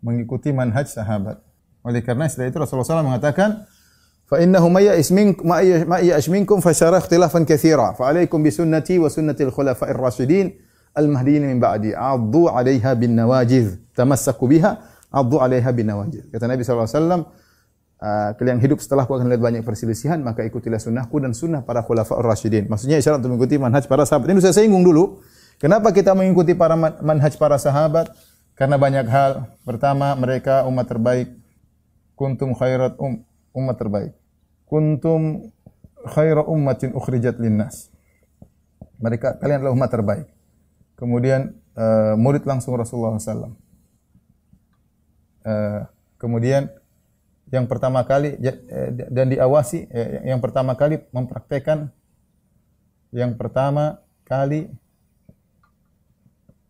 [0.00, 1.42] Mengikuti manhaj sahabat.
[1.82, 3.66] Oleh karena setelah itu Rasulullah SAW mengatakan,
[4.30, 5.58] fa innahu may ya'isminkum ma
[5.98, 10.54] ya'ishminkum fa syara ikhtilafan katsira fa alaikum bi sunnati wa sunnati al-khulafa'ir rasyidin
[10.94, 13.82] al-mahdiyyin min ba'di 'addu 'alayha bin nawajiz.
[13.90, 14.78] Tamassaku biha
[15.10, 16.30] 'addu 'alayha bin nawajiz.
[16.30, 17.20] Kata Nabi sallallahu alaihi wasallam
[17.98, 21.82] uh, kalian hidup setelah aku akan lihat banyak perselisihan maka ikutilah sunnahku dan sunnah para
[21.82, 24.30] khulafaur rasyidin maksudnya isyarat untuk mengikuti manhaj para sahabat.
[24.30, 25.18] Ini saya singgung dulu
[25.58, 28.14] kenapa kita mengikuti para manhaj para sahabat?
[28.54, 29.58] Karena banyak hal.
[29.66, 31.34] Pertama mereka umat terbaik.
[32.14, 33.24] Kuntum khairat um,
[33.56, 34.19] umat terbaik
[34.70, 35.50] kuntum
[36.06, 37.90] khairu ummatin ukhrijat linnas
[39.02, 40.28] mereka kalian adalah umat terbaik
[40.94, 43.50] kemudian uh, murid langsung Rasulullah SAW uh,
[46.22, 46.70] kemudian
[47.50, 48.54] yang pertama kali eh,
[49.10, 51.90] dan diawasi eh, yang pertama kali mempraktekkan
[53.10, 54.70] yang pertama kali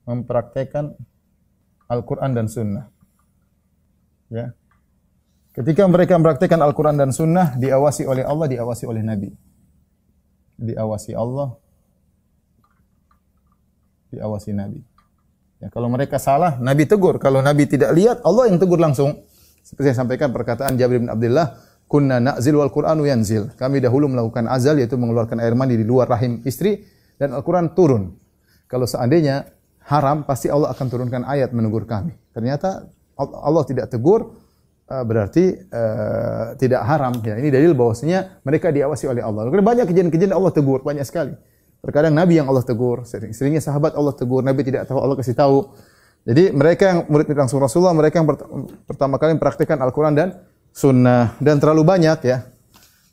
[0.09, 0.97] mempraktekkan
[1.85, 2.87] Al-Quran dan Sunnah.
[4.33, 4.57] Ya.
[5.61, 9.29] Ketika mereka mempraktekkan Al-Quran dan Sunnah, diawasi oleh Allah, diawasi oleh Nabi.
[10.57, 11.53] Diawasi Allah,
[14.09, 14.81] diawasi Nabi.
[15.61, 17.21] Ya, kalau mereka salah, Nabi tegur.
[17.21, 19.21] Kalau Nabi tidak lihat, Allah yang tegur langsung.
[19.61, 21.53] Seperti yang sampaikan perkataan Jabir bin Abdullah,
[21.85, 23.53] kunna na'zil wal Qur'anu yanzil.
[23.53, 26.89] Kami dahulu melakukan azal yaitu mengeluarkan air mandi di luar rahim istri
[27.21, 28.17] dan Al-Qur'an turun.
[28.65, 29.45] Kalau seandainya
[29.93, 32.17] haram pasti Allah akan turunkan ayat menegur kami.
[32.33, 32.89] Ternyata
[33.21, 34.49] Allah tidak tegur
[34.91, 37.39] berarti uh, tidak haram ya.
[37.39, 39.47] Ini dalil bahwasanya mereka diawasi oleh Allah.
[39.47, 41.39] Karena banyak kejadian-kejadian Allah tegur banyak sekali.
[41.81, 45.73] Terkadang Nabi yang Allah tegur, seringnya sahabat Allah tegur, Nabi tidak tahu Allah kasih tahu.
[46.29, 48.29] Jadi mereka yang murid langsung Rasulullah, mereka yang
[48.85, 50.29] pertama kali mempraktikkan Al-Quran dan
[50.77, 52.45] Sunnah dan terlalu banyak ya,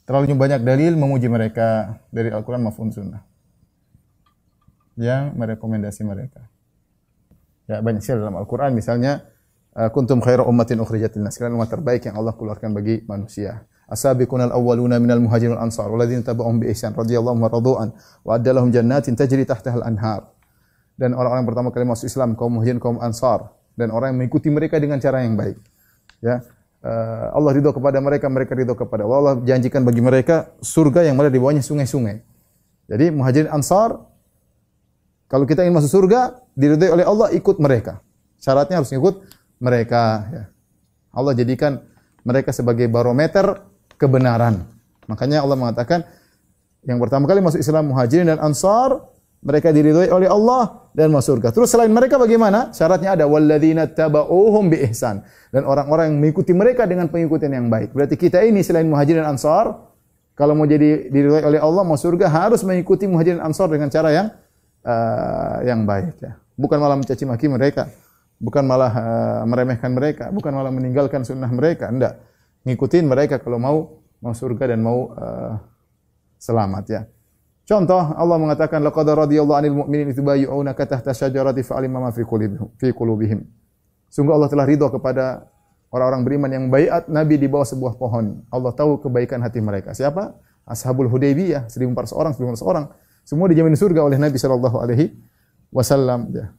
[0.04, 3.24] terlalu banyak dalil memuji mereka dari Al-Quran maupun Sunnah
[5.00, 6.52] yang merekomendasi mereka.
[7.72, 9.24] Ya banyak sekali dalam Al-Quran misalnya
[9.94, 11.38] kuntum khairu ummatin ukhrijat linnas.
[11.38, 13.70] Kalian umat terbaik yang Allah keluarkan bagi manusia.
[13.88, 17.90] Asabiqunal awwaluna minal muhajirin wal ansar walladzina tabi'uhum bi ihsan radhiyallahu wa radu'an
[18.26, 20.34] wa addalahum jannatin tajri tahtaha al-anhar.
[20.98, 24.82] Dan orang-orang pertama kali masuk Islam kaum muhajirin kaum ansar dan orang yang mengikuti mereka
[24.82, 25.62] dengan cara yang baik.
[26.20, 26.42] Ya.
[26.82, 29.18] Uh, Allah ridho kepada mereka, mereka ridho kepada Allah.
[29.22, 32.26] Allah janjikan bagi mereka surga yang ada di bawahnya sungai-sungai.
[32.90, 33.94] Jadi muhajirin ansar
[35.28, 38.00] kalau kita ingin masuk surga, diridhai oleh Allah ikut mereka.
[38.40, 40.04] Syaratnya harus ikut mereka.
[40.30, 40.44] Ya.
[41.14, 41.82] Allah jadikan
[42.22, 43.64] mereka sebagai barometer
[43.98, 44.68] kebenaran.
[45.08, 46.04] Makanya Allah mengatakan
[46.86, 49.02] yang pertama kali masuk Islam muhajirin dan ansar
[49.42, 51.54] mereka diridhai oleh Allah dan masuk surga.
[51.54, 52.74] Terus selain mereka bagaimana?
[52.74, 55.22] Syaratnya ada walladzina tabauhum bi ihsan
[55.54, 57.94] dan orang-orang yang mengikuti mereka dengan pengikutan yang baik.
[57.94, 59.88] Berarti kita ini selain muhajirin dan ansar
[60.38, 64.10] kalau mau jadi diridhai oleh Allah masuk surga harus mengikuti muhajirin dan ansar dengan cara
[64.14, 64.28] yang
[64.86, 66.38] uh, yang baik ya.
[66.58, 67.86] Bukan malah mencaci maki mereka,
[68.38, 72.22] bukan malah uh, meremehkan mereka, bukan malah meninggalkan sunnah mereka, enggak.
[72.66, 73.78] Ngikutin mereka kalau mau
[74.22, 75.58] mau surga dan mau uh,
[76.38, 77.02] selamat ya.
[77.68, 82.64] Contoh Allah mengatakan laqad radiyallahu 'anil mu'minin idh bay'unaka tahta syajarati fa'alima ma fi qulubihim
[82.80, 83.40] fi qulubihim.
[84.08, 85.52] Sungguh Allah telah ridha kepada
[85.92, 88.44] orang-orang beriman yang baiat Nabi di bawah sebuah pohon.
[88.48, 89.92] Allah tahu kebaikan hati mereka.
[89.92, 90.36] Siapa?
[90.68, 92.86] Ashabul Hudaybiyah, 1400 orang, 1400 orang.
[93.28, 95.16] Semua dijamin surga oleh Nabi sallallahu alaihi
[95.72, 96.32] wasallam.
[96.32, 96.56] Ya.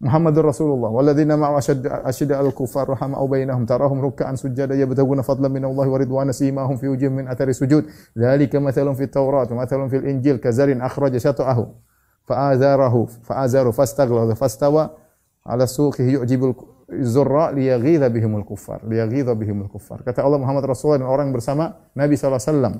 [0.00, 1.60] Muhammadur Rasulullah walladzina ma'a
[2.08, 6.88] asyadda al-kufar rahama'u bainahum tarahum ruk'an sujada yabtaguna fadlan min Allah wa ridwana simahum fi
[6.88, 7.84] wujuhihim min athari sujud
[8.16, 11.68] dzalika mathalun fit Taurat wa mathalun fil Injil kazarin akhraja shata'ahu
[12.24, 14.96] fa'azarahu fa'azaru fastaghladha fastawa
[15.44, 16.56] ala suqihi yu'jibul
[17.04, 22.16] zurra liyaghidha bihimul kuffar liyaghidha bihimul kuffar kata Allah Muhammad Rasulullah dan orang bersama Nabi
[22.16, 22.74] sallallahu alaihi wasallam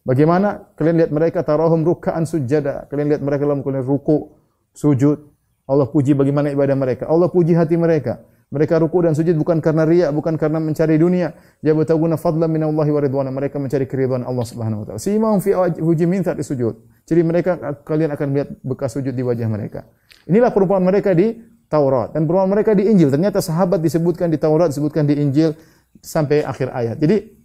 [0.00, 2.88] Bagaimana kalian lihat mereka tarahum ruk'an sujada.
[2.88, 4.32] Kalian lihat mereka dalam kalian ruku,
[4.72, 5.29] sujud.
[5.70, 7.06] Allah puji bagaimana ibadah mereka.
[7.06, 8.26] Allah puji hati mereka.
[8.50, 11.38] Mereka ruku dan sujud bukan karena riya, bukan karena mencari dunia.
[11.62, 13.30] Ya bataguna fadlan min Allah wa ridwana.
[13.30, 14.98] Mereka mencari keridhaan Allah Subhanahu wa taala.
[14.98, 16.74] Simahum fi wajhihim saat sujud.
[17.06, 17.54] Jadi mereka
[17.86, 19.86] kalian akan melihat bekas sujud di wajah mereka.
[20.26, 21.38] Inilah perumpamaan mereka di
[21.70, 23.14] Taurat dan perumpamaan mereka di Injil.
[23.14, 25.54] Ternyata sahabat disebutkan di Taurat, disebutkan di Injil
[26.02, 26.98] sampai akhir ayat.
[26.98, 27.40] Jadi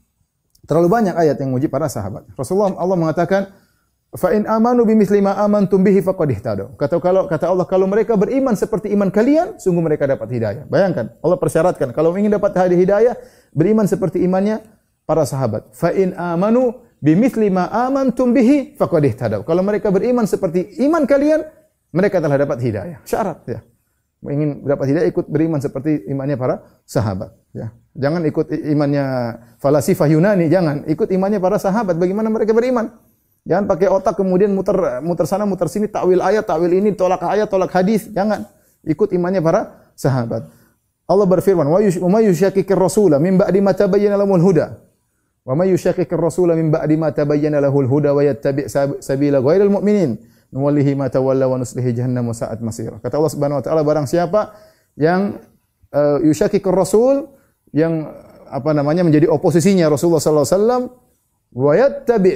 [0.65, 2.25] Terlalu banyak ayat yang menguji para sahabat.
[2.33, 3.53] Rasulullah Allah mengatakan,
[4.15, 8.15] "Fa in amanu bimithli ma amantum bihi faqad ihtadaw." Kata kalau kata Allah kalau mereka
[8.15, 10.63] beriman seperti iman kalian, sungguh mereka dapat hidayah.
[10.65, 13.13] Bayangkan, Allah persyaratkan kalau ingin dapat hidayah,
[13.53, 14.63] beriman seperti imannya
[15.05, 15.69] para sahabat.
[15.75, 19.45] Fa in amanu bimithli ma amantum bihi faqad ihtadaw.
[19.45, 21.45] Kalau mereka beriman seperti iman kalian,
[21.93, 22.99] mereka telah dapat hidayah.
[23.05, 23.59] Syarat ya.
[24.25, 27.69] Ingin dapat hidayah ikut beriman seperti imannya para sahabat ya.
[27.95, 29.05] Jangan ikut imannya
[29.61, 30.83] falasifah Yunani, jangan.
[30.89, 32.91] Ikut imannya para sahabat bagaimana mereka beriman.
[33.45, 34.73] Jangan pakai otak kemudian muter
[35.05, 38.49] muter sana muter sini takwil ayat, takwil ini, tolak ayat, tolak hadis, jangan.
[38.81, 40.49] Ikut imannya para sahabat.
[41.05, 41.77] Allah berfirman, "Wa
[42.09, 44.81] may yushakkikir rasula min ba'di ma tabayyana lahul huda."
[45.45, 48.65] Wa may yushakkikir rasula min ba'di ma tabayyana lahul huda wa yattabi'
[48.97, 50.17] sabila ghairal mu'minin
[50.49, 52.97] nuwallihi ma tawalla wa nuslihi jahannam sa'at masir.
[52.97, 54.57] Kata Allah Subhanahu wa taala barang siapa
[54.97, 55.37] yang
[55.93, 57.29] uh, yushakkikir rasul
[57.69, 58.09] yang
[58.49, 60.83] apa namanya menjadi oposisinya Rasulullah sallallahu alaihi wasallam
[61.53, 62.33] wa yattabi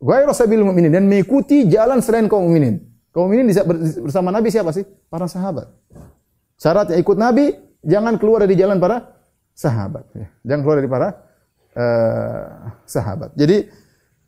[0.00, 2.80] ghairu sabil mu'minin dan mengikuti jalan selain kaum mukminin.
[3.12, 3.52] Kaum mukminin
[4.00, 4.88] bersama Nabi siapa sih?
[5.12, 5.68] Para sahabat.
[6.56, 7.52] Syaratnya ikut Nabi,
[7.84, 9.16] jangan keluar dari jalan para
[9.52, 10.04] sahabat.
[10.16, 10.28] Ya.
[10.44, 11.08] Jangan keluar dari para
[11.76, 12.44] uh,
[12.88, 13.30] sahabat.
[13.36, 13.68] Jadi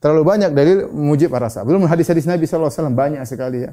[0.00, 1.68] terlalu banyak dalil memuji para sahabat.
[1.72, 3.72] Belum hadis-hadis Nabi wasallam banyak sekali ya.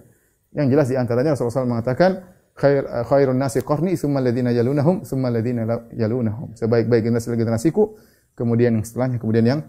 [0.50, 2.26] Yang jelas di antaranya Rasulullah SAW mengatakan
[2.60, 5.64] khair uh, khairun nasi qarni thumma alladziina yalunahum thumma alladziina
[5.96, 7.96] yalunahum sebaik-baik generasi generasiku
[8.36, 9.60] kemudian yang setelahnya kemudian yang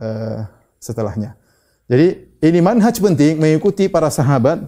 [0.00, 0.48] uh,
[0.80, 1.36] setelahnya
[1.88, 4.62] jadi ini manhaj penting mengikuti para sahabat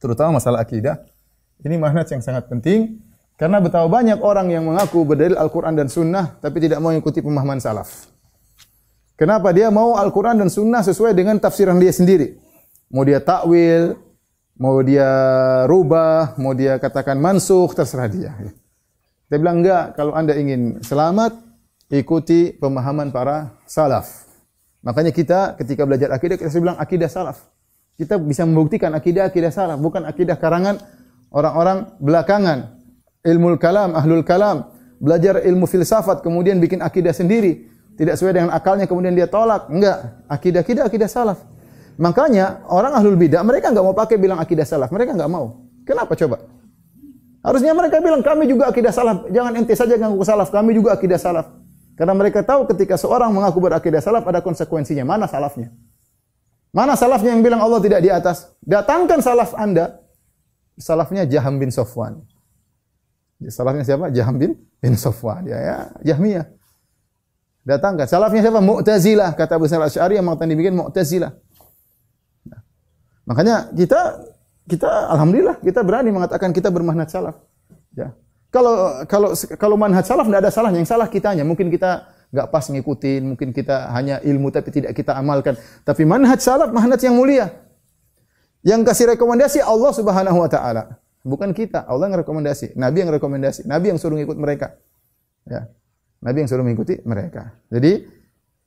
[0.00, 1.02] terutama masalah akidah
[1.60, 3.02] ini manhaj yang sangat penting
[3.36, 7.60] karena betapa banyak orang yang mengaku berdalil Al-Quran dan Sunnah tapi tidak mau mengikuti pemahaman
[7.60, 8.08] salaf.
[9.16, 12.36] Kenapa dia mau Al-Quran dan Sunnah sesuai dengan tafsiran dia sendiri?
[12.88, 13.96] Mau dia takwil,
[14.56, 15.08] mau dia
[15.68, 18.32] rubah, mau dia katakan mansuh, terserah dia.
[19.28, 21.36] Dia bilang enggak, kalau anda ingin selamat,
[21.92, 24.25] ikuti pemahaman para salaf.
[24.86, 27.42] Makanya kita ketika belajar akidah, kita bilang akidah salaf.
[27.98, 30.78] Kita bisa membuktikan akidah akidah salaf, bukan akidah karangan
[31.34, 32.78] orang-orang belakangan.
[33.26, 34.70] Ilmu kalam, ahlul kalam,
[35.02, 37.66] belajar ilmu filsafat, kemudian bikin akidah sendiri.
[37.98, 39.66] Tidak sesuai dengan akalnya, kemudian dia tolak.
[39.66, 41.42] Enggak, akidah akidah akidah salaf.
[41.98, 44.94] Makanya orang ahlul bidah mereka enggak mau pakai bilang akidah salaf.
[44.94, 45.66] Mereka enggak mau.
[45.82, 46.46] Kenapa coba?
[47.42, 49.26] Harusnya mereka bilang kami juga akidah salaf.
[49.34, 51.50] Jangan ente saja ngaku salaf, kami juga akidah salaf.
[51.96, 55.02] Karena mereka tahu ketika seorang mengaku berakidah salaf ada konsekuensinya.
[55.08, 55.72] Mana salafnya?
[56.76, 58.52] Mana salafnya yang bilang Allah tidak di atas?
[58.60, 60.04] Datangkan salaf Anda.
[60.76, 62.20] Salafnya Jaham bin Sofwan.
[63.48, 64.12] Salafnya siapa?
[64.12, 65.48] Jaham bin, bin Safwan.
[65.48, 65.76] Ya, ya,
[66.12, 66.52] Jahmiyah.
[67.64, 68.04] Datang kan.
[68.04, 68.60] Salafnya siapa?
[68.60, 69.32] Mu'tazilah.
[69.32, 71.32] Kata Abu Sa'id Asy'ari yang mengatakan demikian Mu'tazilah.
[72.44, 72.60] Nah,
[73.24, 74.20] makanya kita
[74.68, 77.40] kita alhamdulillah kita berani mengatakan kita bermanhaj salaf.
[77.96, 78.12] Ya.
[78.56, 79.28] Kalau kalau
[79.60, 81.44] kalau manhaj salaf tidak ada salahnya, yang salah kitanya.
[81.44, 85.60] Mungkin kita enggak pas ngikutin, mungkin kita hanya ilmu tapi tidak kita amalkan.
[85.84, 87.52] Tapi manhaj salaf manhaj yang mulia.
[88.64, 90.96] Yang kasih rekomendasi Allah Subhanahu wa taala.
[91.26, 94.78] Bukan kita, Allah yang rekomendasi, Nabi yang rekomendasi, Nabi yang suruh ngikut mereka.
[95.44, 95.68] Ya.
[96.22, 97.54] Nabi yang suruh mengikuti mereka.
[97.68, 98.06] Jadi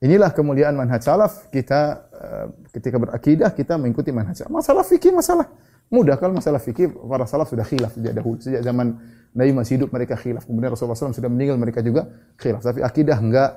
[0.06, 1.82] inilah kemuliaan manhaj salaf kita
[2.14, 4.54] uh, ketika berakidah kita mengikuti manhaj salaf.
[4.54, 5.50] Masalah fikih masalah
[5.90, 8.98] mudah kalau masalah fikih para salaf sudah khilaf sejak dahulu sejak zaman
[9.34, 10.46] Nabi masih hidup mereka khilaf.
[10.46, 12.10] Kemudian Rasulullah SAW sudah meninggal mereka juga
[12.42, 12.66] khilaf.
[12.66, 13.52] Tapi akidah enggak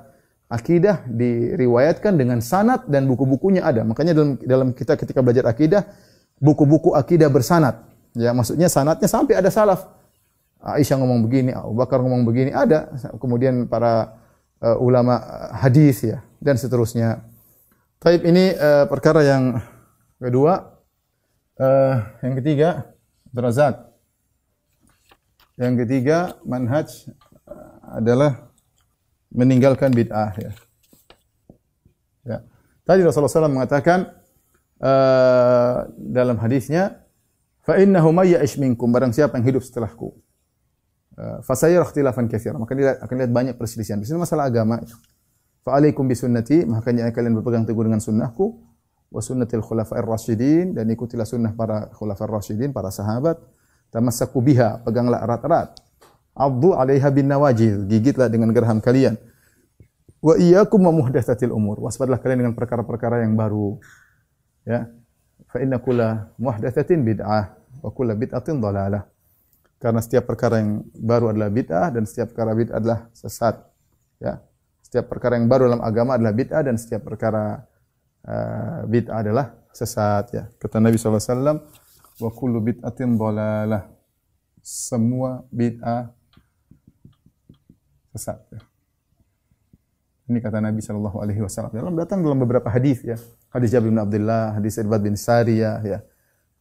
[0.53, 3.81] akidah diriwayatkan dengan sanad dan buku-bukunya ada.
[3.89, 5.89] Makanya dalam dalam kita ketika belajar akidah
[6.37, 7.89] buku-buku akidah bersanad.
[8.13, 9.89] Ya maksudnya sanadnya sampai ada salaf.
[10.63, 12.93] Aisyah ngomong begini, Abu Bakar ngomong begini, ada.
[13.19, 14.15] Kemudian para
[14.63, 15.19] uh, ulama
[15.59, 17.27] hadis ya dan seterusnya.
[17.99, 19.59] Taib ini uh, perkara yang
[20.23, 20.72] kedua.
[21.57, 22.69] Uh, yang ketiga,
[23.33, 23.77] berazat.
[25.61, 26.89] Yang ketiga, manhaj
[27.93, 28.53] adalah
[29.33, 30.53] meninggalkan bid'ah ya.
[32.23, 32.39] Ya.
[32.89, 34.11] Tadi Rasulullah SAW mengatakan
[34.81, 37.05] uh, dalam hadisnya,
[37.69, 40.17] innahu may ya'ish minkum barang siapa yang hidup setelahku
[41.13, 44.81] Eh, fasayar ikhtilafan katsira maka dia akan lihat banyak perselisihan di sini masalah agama
[45.61, 48.57] bi sunnati maka kalian berpegang teguh dengan sunnahku
[49.13, 53.37] wa sunnatil khulafa'ir rasyidin dan ikutilah sunnah para khulafa'ir rasyidin para sahabat.
[53.93, 55.77] Tamassaku biha peganglah erat-erat.
[56.33, 59.21] Abdu 'alaiha bin nawajil gigitlah dengan geraham kalian.
[60.25, 61.77] Wa iyyakum muhdatsatil umur.
[61.85, 63.77] Waspadalah kalian dengan perkara-perkara yang baru.
[64.65, 64.89] Ya.
[65.53, 67.53] Fa inna kulla muhdatsatin bid'ah
[67.85, 69.05] wa kulla bid'atin dhalalah
[69.83, 73.59] karena setiap perkara yang baru adalah bid'ah dan setiap perkara bid'ah adalah sesat.
[74.23, 74.39] Ya.
[74.87, 77.67] Setiap perkara yang baru dalam agama adalah bid'ah dan setiap perkara
[78.27, 80.25] uh, bid'ah adalah sesat.
[80.35, 80.45] Ya.
[80.59, 81.63] Kata Nabi SAW,
[82.21, 83.89] wa kullu bid'atin dhalalah.
[84.63, 86.11] Semua bid'ah
[88.15, 88.39] sesat.
[88.53, 88.61] Ya.
[90.31, 91.75] Ini kata Nabi sallallahu alaihi wasallam.
[91.75, 93.19] Dalam datang dalam beberapa hadis ya.
[93.53, 95.99] Hadis Jabir bin Abdullah, hadis Ibad bin Sariyah ya.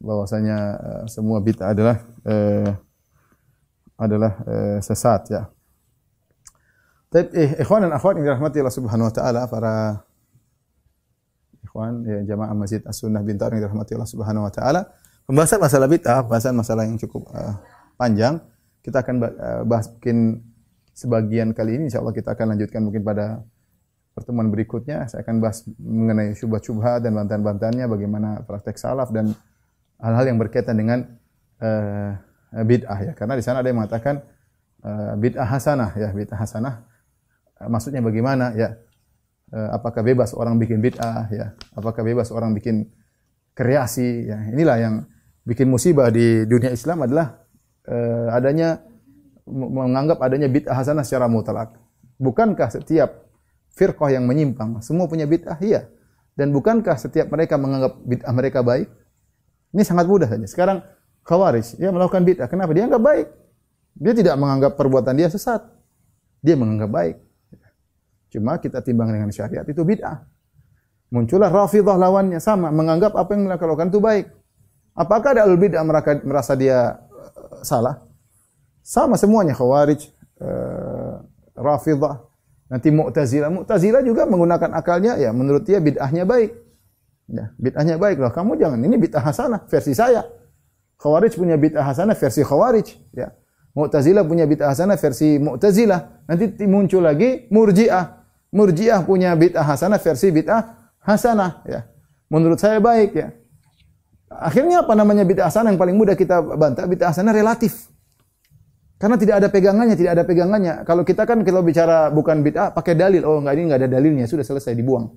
[0.01, 2.69] Bahwasanya uh, semua bid'ah adalah uh,
[4.01, 5.41] adalah uh, sesat ya.
[7.11, 10.03] Tapi eh, ikhwan dan akhwat yang dirahmati Allah Subhanahu wa taala para
[11.71, 14.91] ikhwan ya jamaah Masjid As-Sunnah Bintar yang dirahmati Allah Subhanahu wa taala,
[15.23, 17.55] pembahasan masalah bid'ah, pembahasan masalah yang cukup uh,
[17.95, 18.43] panjang.
[18.83, 20.43] Kita akan uh, bahas mungkin
[20.91, 21.87] sebagian kali ini.
[21.87, 23.39] Insyaallah kita akan lanjutkan mungkin pada
[24.11, 25.07] pertemuan berikutnya.
[25.07, 29.31] Saya akan bahas mengenai syubhat-syubhat dan bantahan-bantahannya bagaimana praktek salaf dan
[30.03, 31.07] hal-hal yang berkaitan dengan
[31.63, 32.19] uh,
[32.51, 33.11] Eh, bid'ah ya.
[33.15, 34.19] Karena di sana ada yang mengatakan
[34.83, 36.83] uh, bid'ah hasanah ya bid'ah hasanah.
[37.61, 38.75] Maksudnya bagaimana ya
[39.51, 42.87] apakah bebas orang bikin bid'ah ya apakah bebas orang bikin
[43.53, 44.95] kreasi ya inilah yang
[45.43, 47.43] bikin musibah di dunia Islam adalah
[47.87, 48.79] uh, adanya
[49.51, 51.75] menganggap adanya bid'ah hasanah secara mutlak
[52.21, 53.27] bukankah setiap
[53.75, 55.87] firqah yang menyimpang semua punya bid'ah iya
[56.39, 58.87] dan bukankah setiap mereka menganggap bid'ah mereka baik
[59.71, 60.79] ini sangat mudah saja sekarang
[61.21, 62.49] Khawarij, dia melakukan bid'ah.
[62.49, 62.73] Kenapa?
[62.73, 63.27] Dia enggak baik.
[64.01, 65.61] Dia tidak menganggap perbuatan dia sesat.
[66.41, 67.15] Dia menganggap baik.
[68.31, 70.23] Cuma kita timbang dengan syariat itu bid'ah.
[71.11, 74.31] Muncullah Rafidah lawannya sama, menganggap apa yang mereka lakukan itu baik.
[74.95, 75.83] Apakah ada al-bid'ah
[76.23, 78.07] merasa dia uh, salah?
[78.79, 80.07] Sama semuanya Khawarij,
[80.39, 81.19] uh,
[81.59, 82.23] Rafidah,
[82.71, 83.51] nanti Mu'tazilah.
[83.51, 86.55] Mu'tazilah juga menggunakan akalnya ya menurut dia bid'ahnya baik.
[87.27, 88.31] Ya, bid'ahnya baik loh.
[88.31, 90.23] Kamu jangan ini bid'ah hasanah versi saya.
[90.95, 93.35] Khawarij punya bid'ah hasanah versi Khawarij, ya.
[93.75, 96.31] Mu'tazilah punya bid'ah hasanah versi Mu'tazilah.
[96.31, 98.20] Nanti muncul lagi Murji'ah.
[98.51, 100.61] Murji'ah punya bid'ah hasanah versi bid'ah
[101.07, 101.87] hasanah, ya.
[102.27, 103.31] Menurut saya baik, ya.
[104.27, 106.83] Akhirnya apa namanya bid'ah hasanah yang paling mudah kita bantah?
[106.83, 107.87] Bid'ah hasanah relatif.
[108.99, 110.73] Karena tidak ada pegangannya, tidak ada pegangannya.
[110.85, 114.25] Kalau kita kan kalau bicara bukan bid'ah pakai dalil, oh enggak ini enggak ada dalilnya,
[114.27, 115.15] sudah selesai dibuang.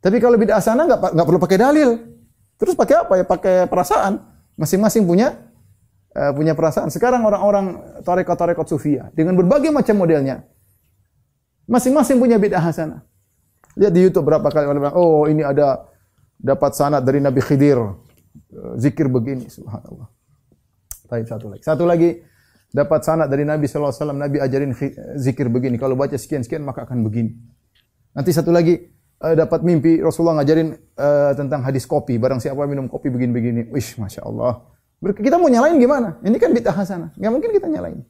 [0.00, 1.90] Tapi kalau bid'ah hasanah enggak enggak perlu pakai dalil.
[2.56, 3.24] Terus pakai apa ya?
[3.26, 4.22] Pakai perasaan.
[4.54, 5.34] Masing-masing punya
[6.14, 6.94] uh, punya perasaan.
[6.94, 10.46] Sekarang orang-orang tarekat-tarekat sufia dengan berbagai macam modelnya.
[11.66, 13.06] Masing-masing punya bid'ah hasanah.
[13.78, 15.88] Lihat di YouTube berapa kali orang bilang, "Oh, ini ada
[16.36, 17.78] dapat sanad dari Nabi Khidir."
[18.52, 20.08] Eh, zikir begini, subhanallah.
[21.08, 21.62] Baik, satu lagi.
[21.64, 22.20] Satu lagi
[22.72, 24.72] dapat sanad dari Nabi wasallam, Nabi ajarin
[25.20, 25.76] zikir begini.
[25.76, 27.36] Kalau baca sekian-sekian maka akan begini.
[28.12, 28.76] Nanti satu lagi
[29.20, 32.16] uh, dapat mimpi Rasulullah ngajarin uh, tentang hadis kopi.
[32.16, 33.68] Barang siapa minum kopi begini-begini.
[33.72, 34.68] Wish, Masya Allah.
[35.02, 36.20] Kita mau nyalain gimana?
[36.24, 37.10] Ini kan bid'ah hasanah.
[37.18, 38.00] Enggak mungkin kita nyalain.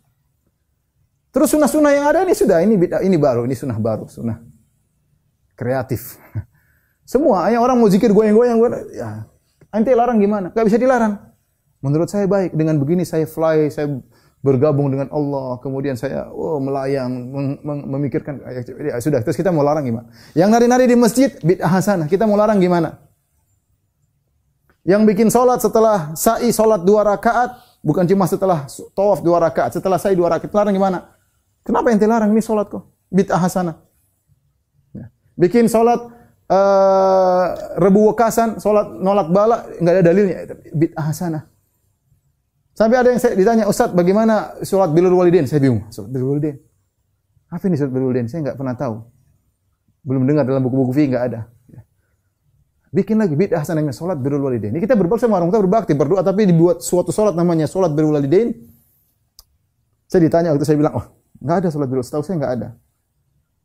[1.32, 4.36] Terus sunnah-sunnah yang ada ini sudah ini ini baru, ini sunnah baru, sunnah
[5.56, 6.20] kreatif.
[7.12, 8.60] Semua, yang orang mau zikir goyang-goyang,
[8.92, 9.26] ya,
[9.72, 10.52] ente larang gimana?
[10.52, 11.18] Gak bisa dilarang.
[11.82, 12.54] Menurut saya baik.
[12.54, 13.90] Dengan begini saya fly, saya
[14.42, 18.42] bergabung dengan Allah, kemudian saya oh, melayang, mem mem memikirkan,
[18.82, 20.10] ya, sudah, terus kita mau larang gimana?
[20.34, 22.98] Yang nari-nari di masjid, bid'ah hasanah, kita mau larang gimana?
[24.82, 27.54] Yang bikin solat setelah sa'i solat dua rakaat,
[27.86, 28.66] bukan cuma setelah
[28.98, 31.21] tawaf dua rakaat, setelah sa'i dua rakaat, larang gimana?
[31.62, 32.34] Kenapa ente larang?
[32.34, 32.90] Ini solat kok.
[33.06, 33.76] Bid'ah hasanah.
[34.90, 35.06] Ya.
[35.38, 36.00] Bikin solat
[36.50, 37.44] uh,
[37.78, 40.36] rebu wekasan, solat nolak bala, enggak ada dalilnya.
[40.74, 41.42] Bid'ah hasanah.
[42.72, 45.46] Sampai ada yang saya ditanya, Ustaz bagaimana solat bilul walidin?
[45.46, 45.86] Saya bingung.
[45.92, 46.56] Solat bilul walidin.
[47.52, 48.26] Apa ini solat bilul walidin?
[48.26, 48.96] Saya enggak pernah tahu.
[50.02, 51.40] Belum dengar dalam buku-buku fikih enggak ada.
[51.70, 51.86] Ya.
[52.90, 54.74] Bikin lagi bid'ah hasanahnya solat bilul walidin.
[54.74, 58.18] Ini kita berbakti sama orang tua berbakti, berdoa tapi dibuat suatu solat namanya solat bilul
[58.18, 58.50] walidin.
[60.10, 62.06] Saya ditanya waktu saya bilang, "Oh, Enggak ada salat birrul.
[62.06, 62.68] Setahu saya enggak ada.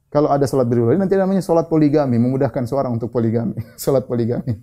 [0.09, 3.53] Kalau ada salat birrul nanti namanya salat poligami, memudahkan seorang untuk poligami.
[3.79, 4.57] salat poligami.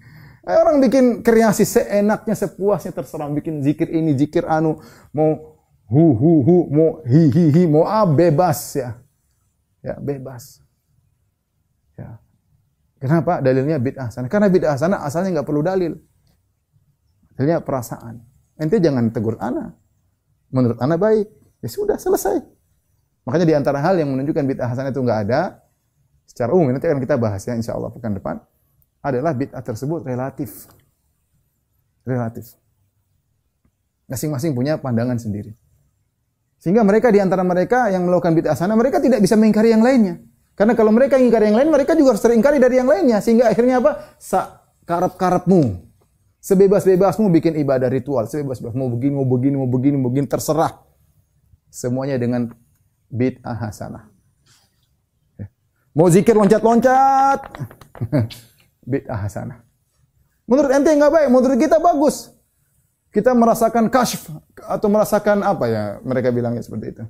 [0.45, 4.77] Eh, orang bikin kreasi seenaknya, sepuasnya terserah bikin zikir ini, zikir anu,
[5.15, 5.57] mau
[5.89, 9.01] hu hu hu, mau hi hi hi, mau ah bebas ya.
[9.81, 10.61] Ya, bebas.
[11.97, 12.21] Ya.
[13.01, 13.41] Kenapa?
[13.41, 14.29] Dalilnya bid'ah sana.
[14.29, 15.97] Karena bid'ah sana asalnya enggak perlu dalil.
[17.37, 18.21] Dalilnya perasaan.
[18.61, 19.77] Ente jangan tegur ana.
[20.53, 21.29] Menurut ana baik.
[21.65, 22.54] Ya sudah, selesai.
[23.25, 25.41] Makanya di antara hal yang menunjukkan bid'ah hasanah itu enggak ada
[26.25, 28.37] secara umum nanti akan kita bahas ya insyaallah pekan depan
[29.05, 30.69] adalah bid'ah tersebut relatif.
[32.05, 32.53] Relatif.
[34.09, 35.57] Masing-masing punya pandangan sendiri.
[36.61, 40.21] Sehingga mereka di antara mereka yang melakukan bid'ah hasanah mereka tidak bisa mengingkari yang lainnya.
[40.55, 43.19] Karena kalau mereka ingkari yang lain, mereka juga harus teringkari dari yang lainnya.
[43.19, 44.15] Sehingga akhirnya apa?
[44.23, 45.83] Sa karap-karapmu.
[46.39, 48.31] Sebebas-bebasmu bikin ibadah ritual.
[48.31, 48.79] Sebebas-bebas.
[48.79, 50.31] Mau begini, mau begini, mau begini, mau begini.
[50.31, 50.79] Terserah.
[51.75, 52.55] Semuanya dengan
[53.11, 54.09] bid'ah hasanah.
[55.37, 55.47] Ya.
[55.93, 57.41] Mau zikir loncat-loncat,
[58.91, 59.65] bid'ah hasanah.
[60.45, 62.33] Menurut ente enggak baik, menurut kita bagus.
[63.15, 64.27] Kita merasakan kasyf
[64.59, 67.05] atau merasakan apa ya mereka bilangnya seperti itu.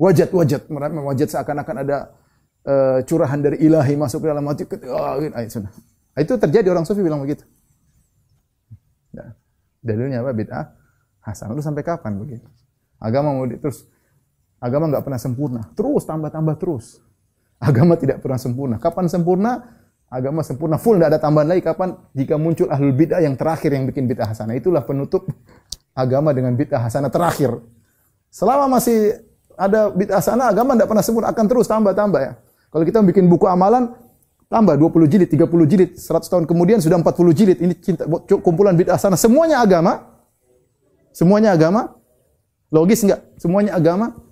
[0.00, 2.16] Wajat, wajat, wajat seakan-akan ada
[2.64, 4.64] uh, curahan dari ilahi masuk ke dalam hati.
[4.88, 5.20] Oh,
[6.16, 7.44] itu terjadi orang sufi bilang begitu.
[9.12, 9.36] Ya.
[9.84, 10.32] Dalilnya apa?
[10.32, 10.72] Bid'ah
[11.20, 11.52] hasanah.
[11.52, 12.48] Lu sampai kapan begitu?
[12.96, 13.84] Agama mau terus
[14.60, 15.60] Agama enggak pernah sempurna.
[15.72, 17.00] Terus tambah-tambah terus.
[17.56, 18.76] Agama tidak pernah sempurna.
[18.76, 19.80] Kapan sempurna?
[20.10, 21.64] Agama sempurna full tidak ada tambahan lagi.
[21.64, 21.96] Kapan?
[22.12, 24.52] Jika muncul ahlul bid'ah yang terakhir yang bikin bid'ah hasanah.
[24.52, 25.24] Itulah penutup
[25.96, 27.56] agama dengan bid'ah hasanah terakhir.
[28.28, 29.16] Selama masih
[29.56, 31.28] ada bid'ah hasanah, agama tidak pernah sempurna.
[31.32, 32.32] Akan terus tambah-tambah ya.
[32.68, 33.96] Kalau kita bikin buku amalan,
[34.50, 37.58] tambah 20 jilid, 30 jilid, 100 tahun kemudian sudah 40 jilid.
[37.64, 38.04] Ini cinta,
[38.44, 39.16] kumpulan bid'ah hasanah.
[39.16, 40.20] Semuanya agama.
[41.16, 41.96] Semuanya agama.
[42.68, 43.24] Logis enggak?
[43.38, 44.29] Semuanya agama.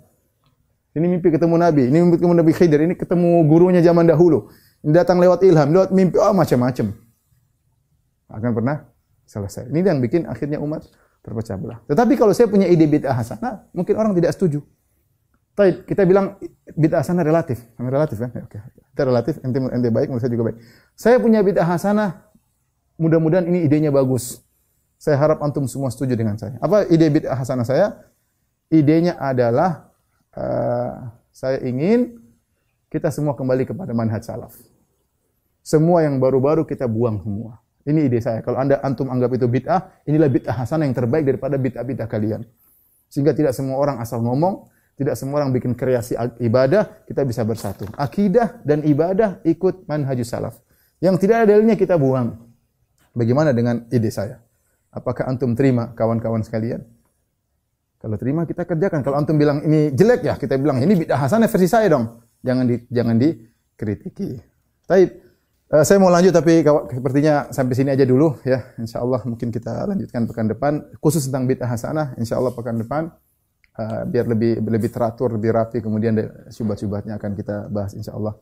[0.96, 4.48] Ini mimpi ketemu Nabi, ini mimpi ketemu Nabi Khidir, ini ketemu gurunya zaman dahulu.
[4.80, 6.96] Ini datang lewat ilham, lewat mimpi, oh macam-macam.
[8.28, 8.88] Akan pernah
[9.28, 9.68] selesai.
[9.68, 10.88] Ini yang bikin akhirnya umat
[11.20, 11.78] terpecah belah.
[11.84, 14.64] Tetapi kalau saya punya ide bid'ah hasanah, mungkin orang tidak setuju.
[15.52, 16.40] Tapi kita bilang
[16.72, 17.60] bid'ah hasanah relatif.
[17.76, 18.30] Relatif kan?
[18.46, 18.56] Oke.
[18.94, 20.58] Kita relatif, ente, ente baik, menurut saya juga baik.
[20.96, 22.10] Saya punya bid'ah hasanah,
[22.96, 24.40] mudah-mudahan ini idenya bagus.
[24.98, 26.58] Saya harap antum semua setuju dengan saya.
[26.58, 27.98] Apa ide bid'ah hasanah saya?
[28.68, 29.87] Idenya adalah
[30.38, 30.94] Eh,
[31.34, 32.14] saya ingin
[32.86, 34.54] kita semua kembali kepada manhaj salaf.
[35.66, 37.58] Semua yang baru-baru kita buang semua.
[37.82, 38.40] Ini ide saya.
[38.44, 42.46] Kalau anda antum anggap itu bid'ah, inilah bid'ah hasanah yang terbaik daripada bid'ah-bid'ah kalian.
[43.08, 47.88] Sehingga tidak semua orang asal ngomong, tidak semua orang bikin kreasi ibadah, kita bisa bersatu.
[47.96, 50.60] Akidah dan ibadah ikut manhaj salaf.
[51.00, 52.36] Yang tidak ada dalilnya kita buang.
[53.16, 54.38] Bagaimana dengan ide saya?
[54.92, 56.84] Apakah antum terima kawan-kawan sekalian?
[57.98, 59.02] Kalau terima kita kerjakan.
[59.02, 62.22] Kalau antum bilang ini jelek ya, kita bilang ini bidah hasanah versi saya dong.
[62.46, 64.38] Jangan di jangan dikritiki.
[64.86, 65.02] Tapi
[65.74, 66.62] uh, saya mau lanjut tapi
[66.94, 68.62] sepertinya sampai sini aja dulu ya.
[68.78, 70.72] Insyaallah mungkin kita lanjutkan pekan depan
[71.02, 72.14] khusus tentang bidah hasanah.
[72.22, 73.10] Insyaallah pekan depan
[73.82, 76.14] uh, biar lebih lebih teratur, lebih rapi kemudian
[76.54, 78.38] syubhat-syubhatnya akan kita bahas insyaallah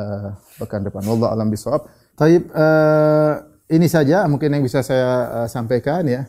[0.00, 0.32] uh,
[0.64, 1.04] pekan depan.
[1.04, 1.92] Wallahu alam bisawab.
[2.16, 3.34] Taib uh,
[3.68, 6.24] ini saja mungkin yang bisa saya uh, sampaikan ya.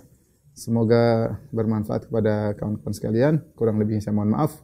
[0.56, 3.43] Semoga bermanfaat kepada kawan-kawan sekalian.
[3.60, 4.56] Kurang lebihnya saya mohon maaf.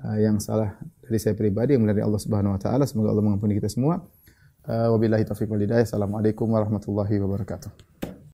[0.00, 2.88] Uh, yang salah dari saya pribadi yang dari Allah Subhanahu wa taala.
[2.88, 4.00] Semoga Allah mengampuni kita semua.
[4.64, 5.84] Uh, wabillahi taufiq wal hidayah.
[5.84, 7.68] Assalamualaikum warahmatullahi wabarakatuh.